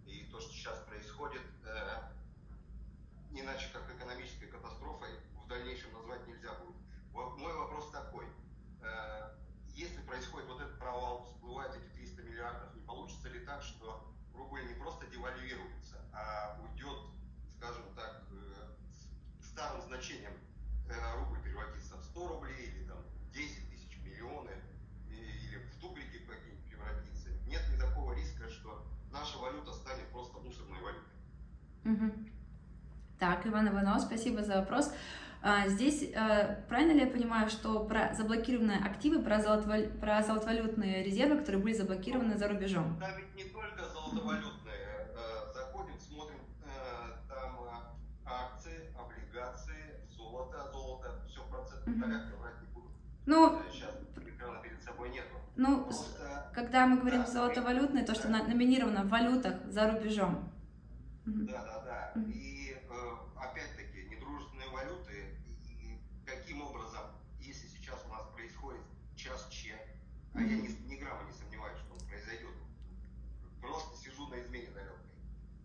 [0.05, 2.01] и то, что сейчас происходит, э,
[3.31, 5.09] не иначе как экономической катастрофой,
[5.43, 6.75] в дальнейшем назвать нельзя будет.
[7.11, 8.25] Вот мой вопрос такой.
[8.81, 9.35] Э,
[9.75, 14.65] если происходит вот этот провал, всплывают эти 300 миллиардов, не получится ли так, что рубль
[14.67, 16.99] не просто девальвируется, а уйдет,
[17.57, 18.23] скажем так,
[19.39, 20.33] с старым значением
[21.17, 22.99] рубль превратится в 100 рублей или там
[23.33, 24.51] 10 тысяч, миллионы,
[25.09, 27.29] или в тубрики какие-нибудь превратится.
[27.47, 31.13] Нет никакого риска, что наша валюта станет просто мусорной валютой.
[31.85, 32.29] Угу.
[33.45, 34.91] Так, Иван Иванов, спасибо за вопрос.
[35.43, 39.87] А, здесь э, правильно ли я понимаю, что про заблокированные активы, про, золотоваль...
[39.99, 42.97] про золотовалютные резервы, которые были заблокированы за рубежом?
[42.99, 45.07] Да, ведь не только золотовалютные.
[45.13, 46.69] Э, заходим, смотрим, э,
[47.29, 47.59] там
[48.25, 52.89] акции, облигации, золото, золото, все в процентных порядках врать не буду.
[53.27, 53.91] Ну, Сейчас
[54.63, 55.35] перед собой нету.
[55.55, 60.49] ну, Просто, когда мы говорим Да, золотовалютные, то, что на- номинировано в валютах за рубежом.
[61.27, 61.81] Да, да,
[62.15, 62.21] да.
[62.21, 65.35] И э, опять-таки, недружественные валюты,
[65.81, 67.01] и каким образом,
[67.39, 68.81] если сейчас у нас происходит
[69.15, 69.73] час Ч,
[70.35, 72.55] а я ни, ни грамма не сомневаюсь, что он произойдет,
[73.61, 74.99] просто сижу на измене далекой.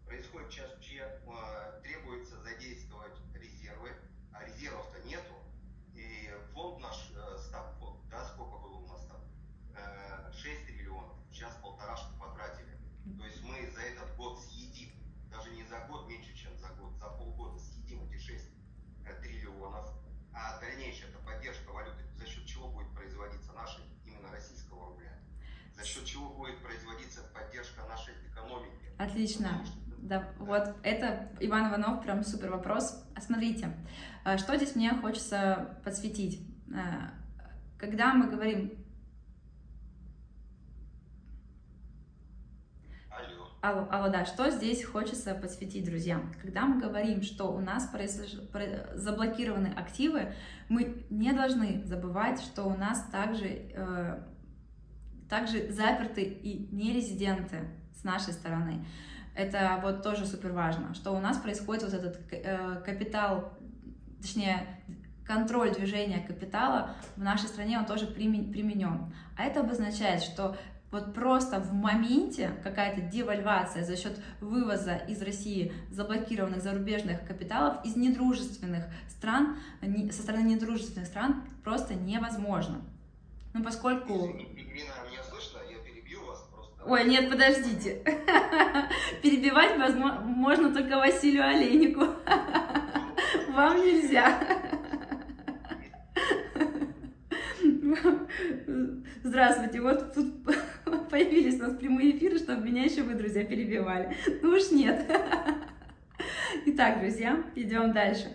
[0.06, 3.90] Происходит час Ч, э, требуется задействовать резервы,
[4.32, 5.34] а резервов-то нету.
[5.94, 9.20] И фонд наш, э, стаб фонд, да, сколько было у нас там?
[9.74, 12.10] Э, 6 триллионов, сейчас полторашка
[29.00, 29.64] Отлично.
[30.02, 33.02] Да, вот это, Иван Иванов, прям супер вопрос.
[33.14, 33.70] А смотрите,
[34.24, 36.46] а, что здесь мне хочется подсветить.
[36.74, 37.10] А,
[37.78, 38.72] когда мы говорим...
[43.08, 43.48] Алло.
[43.62, 46.20] Алло, алло, да, что здесь хочется подсветить, друзья?
[46.42, 48.32] Когда мы говорим, что у нас произош...
[48.94, 50.34] заблокированы активы,
[50.68, 54.22] мы не должны забывать, что у нас также, э,
[55.30, 58.84] также заперты и нерезиденты с нашей стороны.
[59.34, 63.52] Это вот тоже супер важно, что у нас происходит вот этот э, капитал,
[64.20, 64.66] точнее,
[65.24, 69.12] контроль движения капитала в нашей стране, он тоже применен.
[69.36, 70.56] А это обозначает, что
[70.90, 77.94] вот просто в моменте какая-то девальвация за счет вывоза из России заблокированных зарубежных капиталов из
[77.94, 79.56] недружественных стран,
[80.10, 82.80] со стороны недружественных стран просто невозможно.
[83.52, 84.26] Ну, поскольку...
[84.26, 84.94] Ирина,
[86.86, 88.02] Ой, нет, подождите.
[89.22, 92.00] Перебивать возможно, можно только Василию Олейнику.
[93.52, 94.40] Вам нельзя.
[99.22, 100.32] Здравствуйте, вот тут
[101.10, 104.16] появились у нас прямые эфиры, чтобы меня еще вы, друзья, перебивали.
[104.42, 105.04] Ну уж нет.
[106.66, 108.28] Итак, друзья, идем дальше.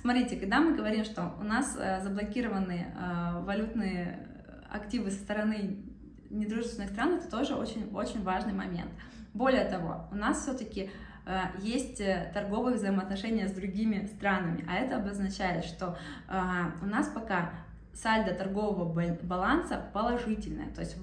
[0.00, 4.26] Смотрите, когда мы говорим, что у нас э, заблокированы э, валютные
[4.70, 5.87] активы со стороны
[6.30, 8.90] недружественных стран, это тоже очень-очень важный момент.
[9.34, 10.90] Более того, у нас все-таки
[11.26, 12.02] э, есть
[12.32, 15.98] торговые взаимоотношения с другими странами, а это обозначает, что
[16.28, 17.52] у нас пока
[17.92, 20.96] сальдо торгового баланса положительное, то есть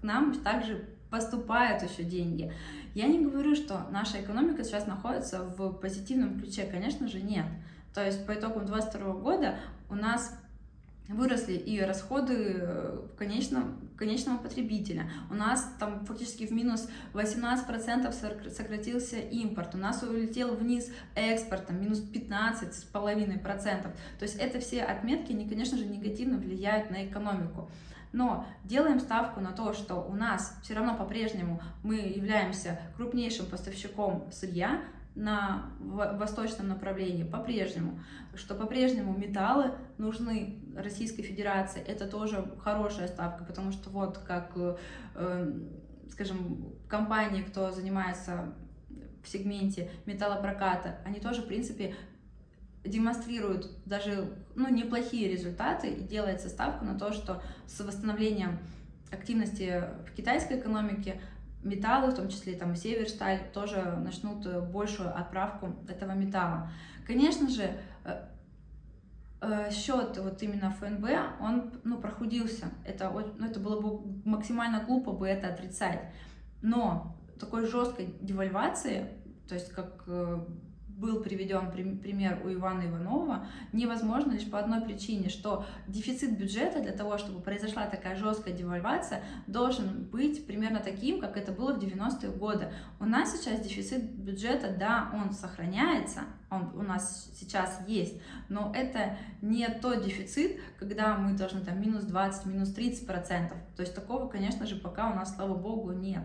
[0.00, 2.50] к нам также поступают еще деньги.
[2.94, 7.44] Я не говорю, что наша экономика сейчас находится в позитивном ключе, конечно же, нет.
[7.94, 9.56] То есть по итогам 2022 года
[9.90, 10.34] у нас
[11.08, 13.66] выросли и расходы э, конечного,
[14.02, 15.08] конечного потребителя.
[15.30, 19.76] У нас там фактически в минус 18% сократился импорт.
[19.76, 23.82] У нас улетел вниз экспорт, там, минус 15,5%.
[23.82, 23.92] То
[24.22, 27.70] есть это все отметки, они, конечно же, негативно влияют на экономику.
[28.12, 34.28] Но делаем ставку на то, что у нас все равно по-прежнему мы являемся крупнейшим поставщиком
[34.32, 34.82] сырья,
[35.14, 38.00] на восточном направлении по-прежнему,
[38.34, 44.52] что по-прежнему металлы нужны Российской Федерации, это тоже хорошая ставка, потому что вот как,
[45.14, 45.52] э,
[46.10, 48.52] скажем, компании, кто занимается
[49.22, 51.94] в сегменте металлопроката, они тоже, в принципе,
[52.84, 58.58] демонстрируют даже ну, неплохие результаты и делается ставка на то, что с восстановлением
[59.12, 61.20] активности в китайской экономике
[61.62, 66.70] металлы, в том числе там Северсталь, тоже начнут большую отправку этого металла.
[67.06, 67.70] Конечно же,
[68.04, 68.24] э,
[69.70, 71.04] счет вот именно ФНБ,
[71.40, 72.66] он ну, прохудился.
[72.84, 76.00] Это, ну, это было бы максимально глупо бы это отрицать.
[76.60, 79.08] Но такой жесткой девальвации,
[79.48, 80.04] то есть как
[81.02, 86.92] был приведен пример у Ивана Иванова, невозможно лишь по одной причине, что дефицит бюджета для
[86.92, 92.30] того, чтобы произошла такая жесткая девальвация, должен быть примерно таким, как это было в 90-е
[92.30, 92.72] годы.
[93.00, 99.16] У нас сейчас дефицит бюджета, да, он сохраняется, он у нас сейчас есть, но это
[99.42, 103.58] не тот дефицит, когда мы должны там минус 20, минус 30 процентов.
[103.76, 106.22] То есть такого, конечно же, пока у нас, слава богу, нет.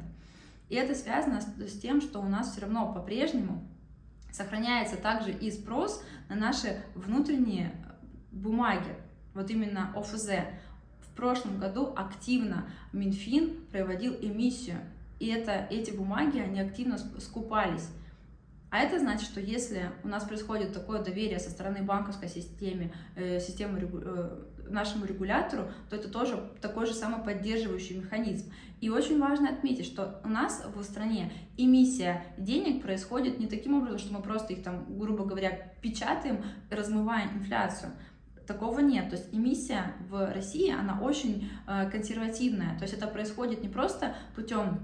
[0.69, 3.67] И это связано с тем, что у нас все равно по-прежнему
[4.31, 7.71] Сохраняется также и спрос на наши внутренние
[8.31, 8.95] бумаги,
[9.33, 10.29] вот именно ОФЗ.
[10.99, 14.77] В прошлом году активно Минфин проводил эмиссию,
[15.19, 17.89] и это, эти бумаги, они активно скупались.
[18.69, 23.39] А это значит, что если у нас происходит такое доверие со стороны банковской системы, э,
[23.39, 28.51] системы э, нашему регулятору, то это тоже такой же самоподдерживающий механизм.
[28.79, 33.97] И очень важно отметить, что у нас в стране эмиссия денег происходит не таким образом,
[33.97, 37.91] что мы просто их там, грубо говоря, печатаем, размывая инфляцию.
[38.45, 39.09] Такого нет.
[39.09, 42.77] То есть эмиссия в России, она очень э, консервативная.
[42.77, 44.79] То есть это происходит не просто путем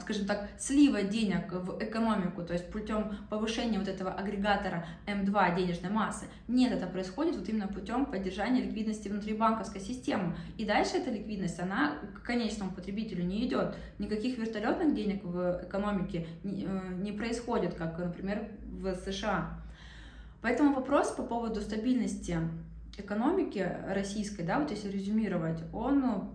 [0.00, 5.90] скажем так, слива денег в экономику, то есть путем повышения вот этого агрегатора М2 денежной
[5.90, 6.26] массы.
[6.48, 10.34] Нет, это происходит вот именно путем поддержания ликвидности внутри банковской системы.
[10.56, 13.76] И дальше эта ликвидность, она к конечному потребителю не идет.
[13.98, 16.48] Никаких вертолетных денег в экономике э,
[17.02, 19.60] не происходит, как, например, в США.
[20.40, 22.38] Поэтому вопрос по поводу стабильности
[22.96, 26.30] экономики российской, да, вот если резюмировать, он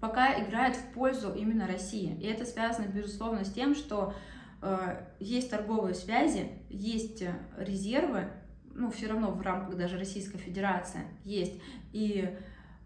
[0.00, 2.16] пока играет в пользу именно России.
[2.20, 4.14] И это связано, безусловно, с тем, что
[4.62, 7.22] э, есть торговые связи, есть
[7.56, 8.30] резервы,
[8.74, 11.60] ну, все равно в рамках даже Российской Федерации есть.
[11.92, 12.34] И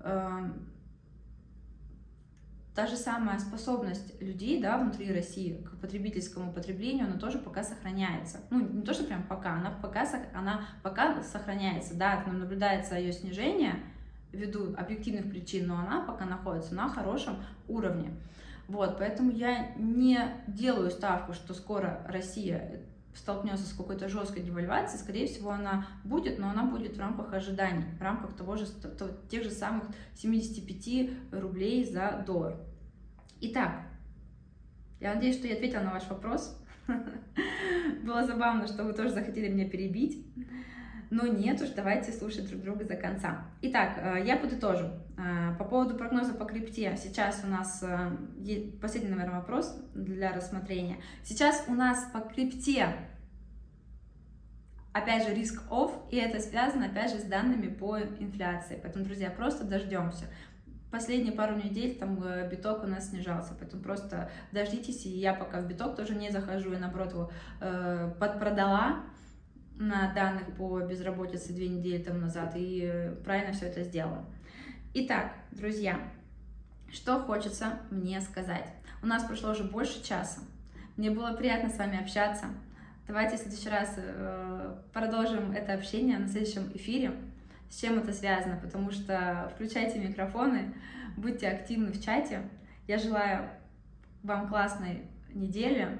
[0.00, 0.50] э,
[2.74, 8.40] та же самая способность людей, да, внутри России к потребительскому потреблению, она тоже пока сохраняется.
[8.50, 10.04] Ну, не то, что прям пока, она пока,
[10.34, 13.76] она пока сохраняется, да, наблюдается ее снижение
[14.34, 17.36] ввиду объективных причин, но она пока находится на хорошем
[17.68, 18.12] уровне.
[18.68, 22.80] Вот, поэтому я не делаю ставку, что скоро Россия
[23.14, 27.84] столкнется с какой-то жесткой девальвацией, скорее всего, она будет, но она будет в рамках ожиданий,
[27.98, 28.66] в рамках того же,
[29.30, 29.84] тех же самых
[30.16, 32.56] 75 рублей за доллар.
[33.40, 33.82] Итак,
[35.00, 36.58] я надеюсь, что я ответила на ваш вопрос.
[38.02, 40.26] Было забавно, что вы тоже захотели меня перебить.
[41.10, 43.44] Но нет уж, давайте слушать друг друга до конца.
[43.62, 44.86] Итак, э, я подытожу.
[45.16, 46.96] Э, по поводу прогноза по крипте.
[46.96, 50.98] Сейчас у нас э, последний, наверное, вопрос для рассмотрения.
[51.22, 52.88] Сейчас у нас по крипте
[54.92, 58.78] опять же, риск off, и это связано, опять же, с данными по инфляции.
[58.80, 60.26] Поэтому, друзья, просто дождемся.
[60.92, 65.66] Последние пару недель там биток у нас снижался, поэтому просто дождитесь, и я пока в
[65.66, 69.02] биток тоже не захожу, я наоборот его э, подпродала,
[69.76, 74.24] на данных по безработице две недели тому назад и правильно все это сделала.
[74.94, 76.00] Итак, друзья,
[76.90, 78.66] что хочется мне сказать.
[79.02, 80.40] У нас прошло уже больше часа.
[80.96, 82.46] Мне было приятно с вами общаться.
[83.06, 87.12] Давайте в следующий раз э, продолжим это общение на следующем эфире.
[87.68, 88.56] С чем это связано?
[88.62, 90.72] Потому что включайте микрофоны,
[91.16, 92.42] будьте активны в чате.
[92.86, 93.50] Я желаю
[94.22, 95.02] вам классной
[95.34, 95.98] недели,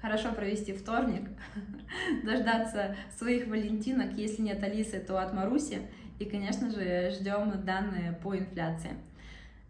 [0.00, 1.28] хорошо провести вторник,
[2.24, 5.80] дождаться своих валентинок, если нет Алисы, то от Маруси,
[6.18, 8.90] и, конечно же, ждем данные по инфляции.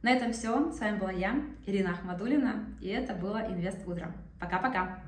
[0.02, 0.70] На этом все.
[0.70, 4.14] С вами была я, Ирина Ахмадулина, и это было Инвест Утро.
[4.38, 5.02] Пока-пока!